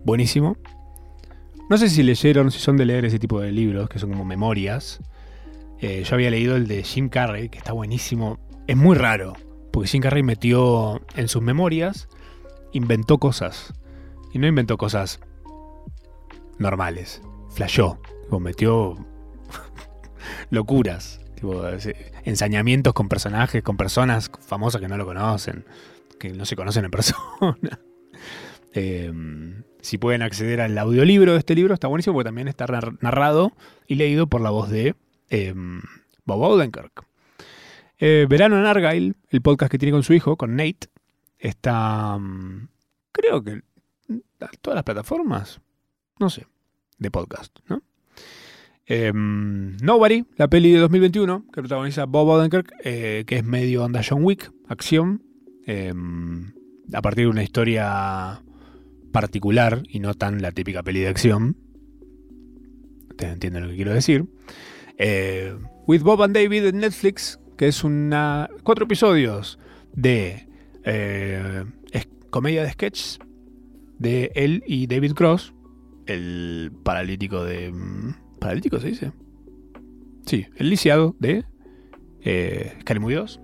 Buenísimo. 0.03 0.57
No 1.69 1.77
sé 1.77 1.89
si 1.89 2.03
leyeron, 2.03 2.51
si 2.51 2.59
son 2.59 2.77
de 2.77 2.85
leer 2.85 3.05
ese 3.05 3.19
tipo 3.19 3.39
de 3.39 3.51
libros, 3.51 3.89
que 3.89 3.99
son 3.99 4.11
como 4.11 4.25
memorias. 4.25 4.99
Eh, 5.79 6.03
yo 6.03 6.15
había 6.15 6.29
leído 6.29 6.55
el 6.55 6.67
de 6.67 6.83
Jim 6.83 7.09
Carrey, 7.09 7.49
que 7.49 7.57
está 7.57 7.73
buenísimo. 7.73 8.39
Es 8.67 8.75
muy 8.75 8.95
raro, 8.95 9.33
porque 9.71 9.87
Jim 9.87 10.01
Carrey 10.01 10.23
metió 10.23 11.01
en 11.15 11.27
sus 11.27 11.41
memorias, 11.41 12.09
inventó 12.73 13.19
cosas. 13.19 13.73
Y 14.33 14.39
no 14.39 14.47
inventó 14.47 14.77
cosas 14.77 15.19
normales. 16.57 17.21
Flashó. 17.49 17.99
metió 18.39 18.95
locuras. 20.49 21.19
ensañamientos 22.23 22.93
con 22.93 23.09
personajes, 23.09 23.63
con 23.63 23.77
personas 23.77 24.31
famosas 24.45 24.81
que 24.81 24.87
no 24.87 24.97
lo 24.97 25.05
conocen, 25.05 25.65
que 26.21 26.33
no 26.33 26.45
se 26.45 26.55
conocen 26.55 26.85
en 26.85 26.91
persona. 26.91 27.57
Em, 28.73 29.63
si 29.81 29.97
pueden 29.97 30.21
acceder 30.21 30.61
al 30.61 30.77
audiolibro 30.77 31.33
de 31.33 31.39
este 31.39 31.55
libro, 31.55 31.73
está 31.73 31.89
buenísimo 31.89 32.13
porque 32.13 32.29
también 32.29 32.47
está 32.47 32.67
narrado 33.01 33.51
y 33.85 33.95
leído 33.95 34.27
por 34.27 34.39
la 34.39 34.49
voz 34.49 34.69
de 34.69 34.95
em, 35.29 35.81
Bob 36.23 36.41
Odenkirk. 36.41 37.03
Eh, 37.99 38.27
Verano 38.29 38.57
en 38.57 38.65
Argyle, 38.65 39.15
el 39.29 39.41
podcast 39.41 39.69
que 39.69 39.77
tiene 39.77 39.91
con 39.91 40.03
su 40.03 40.13
hijo, 40.13 40.37
con 40.37 40.55
Nate, 40.55 40.87
está, 41.37 42.17
mm, 42.17 42.69
creo 43.11 43.43
que 43.43 43.61
todas 44.61 44.75
las 44.75 44.85
plataformas, 44.85 45.59
no 46.17 46.29
sé, 46.29 46.47
de 46.97 47.11
podcast, 47.11 47.59
¿no? 47.67 47.83
Em, 48.85 49.75
Nobody, 49.81 50.25
la 50.37 50.47
peli 50.47 50.71
de 50.71 50.79
2021, 50.79 51.45
que 51.51 51.61
protagoniza 51.61 52.05
Bob 52.05 52.29
Odenkirk, 52.29 52.73
eh, 52.85 53.25
que 53.27 53.35
es 53.35 53.43
medio 53.43 53.83
onda 53.83 54.01
John 54.07 54.23
Wick, 54.23 54.49
acción, 54.69 55.23
em, 55.71 56.51
a 56.93 57.01
partir 57.01 57.25
de 57.25 57.31
una 57.31 57.43
historia 57.43 58.41
particular 59.11 59.83
y 59.87 59.99
no 59.99 60.13
tan 60.13 60.41
la 60.41 60.51
típica 60.51 60.83
peli 60.83 61.01
de 61.01 61.07
acción. 61.07 61.57
Ustedes 63.09 63.33
entienden 63.33 63.63
lo 63.63 63.69
que 63.69 63.75
quiero 63.75 63.93
decir. 63.93 64.25
Eh, 64.97 65.55
With 65.87 66.01
Bob 66.01 66.23
and 66.23 66.35
David 66.35 66.65
en 66.65 66.79
Netflix, 66.79 67.39
que 67.57 67.67
es 67.67 67.83
una 67.83 68.49
cuatro 68.63 68.85
episodios 68.85 69.59
de 69.93 70.47
eh, 70.83 71.65
comedia 72.29 72.63
de 72.63 72.71
sketches 72.71 73.19
de 73.99 74.31
él 74.35 74.63
y 74.65 74.87
David 74.87 75.13
Cross, 75.13 75.53
el 76.07 76.71
paralítico 76.83 77.43
de... 77.43 77.71
¿Paralítico 78.39 78.79
se 78.79 78.87
dice? 78.87 79.11
Sí, 80.25 80.47
el 80.55 80.69
lisiado 80.69 81.15
de 81.19 81.45
eh, 82.21 82.73
Scary 82.81 82.99
2. 82.99 83.39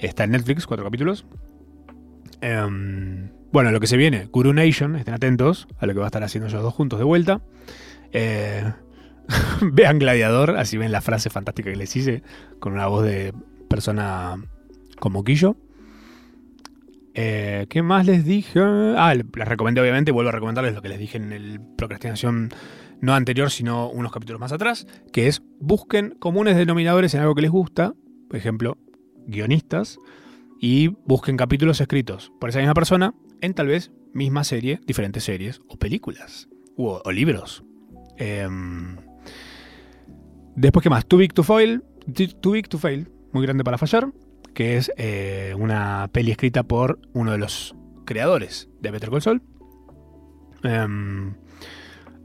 Está 0.00 0.24
en 0.24 0.30
Netflix, 0.30 0.66
cuatro 0.66 0.84
capítulos. 0.84 1.26
Em, 2.40 3.30
bueno, 3.52 3.70
lo 3.70 3.80
que 3.80 3.86
se 3.86 3.98
viene, 3.98 4.26
Guru 4.26 4.54
Nation, 4.54 4.96
estén 4.96 5.12
atentos 5.12 5.68
a 5.78 5.86
lo 5.86 5.92
que 5.92 5.98
va 5.98 6.06
a 6.06 6.08
estar 6.08 6.22
haciendo 6.22 6.48
ellos 6.48 6.62
dos 6.62 6.72
juntos 6.72 6.98
de 6.98 7.04
vuelta. 7.04 7.42
Eh, 8.12 8.64
vean 9.60 9.98
Gladiador, 9.98 10.56
así 10.56 10.78
ven 10.78 10.90
la 10.90 11.02
frase 11.02 11.28
fantástica 11.28 11.70
que 11.70 11.76
les 11.76 11.94
hice, 11.94 12.22
con 12.60 12.72
una 12.72 12.86
voz 12.86 13.04
de 13.04 13.34
persona 13.68 14.42
con 14.98 15.12
moquillo. 15.12 15.56
Eh, 17.12 17.66
¿Qué 17.68 17.82
más 17.82 18.06
les 18.06 18.24
dije? 18.24 18.60
Ah, 18.96 19.14
les 19.14 19.48
recomendé 19.48 19.82
obviamente, 19.82 20.12
vuelvo 20.12 20.30
a 20.30 20.32
recomendarles 20.32 20.74
lo 20.74 20.80
que 20.80 20.88
les 20.88 20.98
dije 20.98 21.18
en 21.18 21.32
el 21.32 21.60
procrastinación 21.76 22.50
no 23.00 23.14
anterior, 23.14 23.50
sino 23.50 23.90
unos 23.90 24.12
capítulos 24.12 24.40
más 24.40 24.52
atrás, 24.52 24.86
que 25.12 25.26
es 25.26 25.42
busquen 25.58 26.10
comunes 26.18 26.56
denominadores 26.56 27.12
en 27.14 27.20
algo 27.20 27.34
que 27.34 27.42
les 27.42 27.50
gusta, 27.50 27.94
por 28.28 28.36
ejemplo, 28.36 28.78
guionistas, 29.26 29.98
y 30.60 30.88
busquen 31.06 31.38
capítulos 31.38 31.80
escritos 31.80 32.30
por 32.38 32.50
esa 32.50 32.58
misma 32.58 32.74
persona 32.74 33.14
en 33.40 33.54
tal 33.54 33.66
vez 33.66 33.90
misma 34.12 34.44
serie, 34.44 34.78
diferentes 34.86 35.24
series 35.24 35.60
o 35.68 35.78
películas 35.78 36.48
o, 36.76 37.00
libros. 37.10 37.64
Em, 38.18 38.96
después, 40.54 40.82
¿qué 40.82 40.90
más? 40.90 41.06
Too 41.06 41.18
Big 41.18 41.32
to 41.32 41.42
Fail, 41.42 41.82
Too 42.40 42.52
Big 42.52 42.68
to 42.68 42.78
Fail, 42.78 43.10
muy 43.32 43.42
grande 43.42 43.64
para 43.64 43.78
fallar, 43.78 44.12
que 44.54 44.76
es 44.76 44.92
eh, 44.96 45.54
una 45.58 46.10
peli 46.12 46.30
escrita 46.30 46.62
por 46.62 47.00
uno 47.14 47.32
de 47.32 47.38
los 47.38 47.74
creadores 48.04 48.68
de 48.80 48.90
Better 48.90 49.10
Call 49.10 49.22
Saul. 49.22 49.42
Em, 50.62 51.34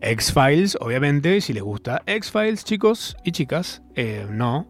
X-Files, 0.01 0.77
obviamente, 0.81 1.39
si 1.39 1.53
les 1.53 1.63
gusta 1.63 2.03
X-Files, 2.05 2.65
chicos 2.65 3.15
y 3.23 3.31
chicas, 3.31 3.81
eh, 3.95 4.27
no 4.29 4.67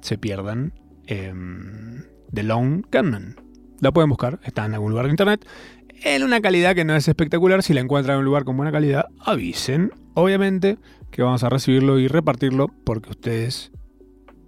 se 0.00 0.18
pierdan 0.18 0.72
em, 1.08 2.04
The 2.32 2.42
Lone 2.42 2.82
Gunman. 2.92 3.36
La 3.80 3.92
pueden 3.92 4.10
buscar, 4.10 4.40
está 4.44 4.64
en 4.66 4.74
algún 4.74 4.90
lugar 4.90 5.06
de 5.06 5.10
internet. 5.12 5.46
En 6.04 6.22
una 6.22 6.40
calidad 6.40 6.74
que 6.74 6.84
no 6.84 6.94
es 6.94 7.08
espectacular, 7.08 7.62
si 7.62 7.74
la 7.74 7.80
encuentran 7.80 8.14
en 8.14 8.18
un 8.20 8.24
lugar 8.24 8.44
con 8.44 8.56
buena 8.56 8.70
calidad, 8.70 9.06
avisen. 9.24 9.90
Obviamente 10.14 10.78
que 11.10 11.22
vamos 11.22 11.42
a 11.42 11.48
recibirlo 11.48 11.98
y 11.98 12.06
repartirlo 12.08 12.68
porque 12.84 13.10
ustedes 13.10 13.72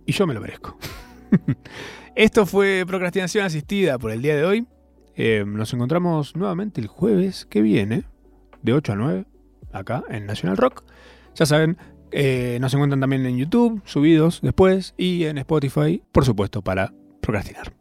y 0.06 0.12
yo 0.12 0.26
me 0.26 0.34
lo 0.34 0.40
merezco. 0.40 0.76
Esto 2.16 2.44
fue 2.44 2.84
procrastinación 2.86 3.44
asistida 3.44 3.98
por 3.98 4.10
el 4.10 4.22
día 4.22 4.36
de 4.36 4.44
hoy. 4.44 4.66
Eh, 5.14 5.44
nos 5.46 5.72
encontramos 5.72 6.34
nuevamente 6.34 6.80
el 6.80 6.88
jueves 6.88 7.46
que 7.46 7.62
viene, 7.62 8.04
de 8.62 8.72
8 8.72 8.92
a 8.92 8.96
9, 8.96 9.26
acá 9.72 10.02
en 10.08 10.26
National 10.26 10.56
Rock. 10.56 10.84
Ya 11.34 11.46
saben, 11.46 11.78
eh, 12.12 12.58
nos 12.60 12.74
encuentran 12.74 13.00
también 13.00 13.26
en 13.26 13.36
YouTube, 13.38 13.82
subidos 13.84 14.40
después, 14.42 14.94
y 14.96 15.24
en 15.24 15.38
Spotify, 15.38 16.02
por 16.12 16.24
supuesto, 16.24 16.62
para 16.62 16.92
procrastinar. 17.20 17.79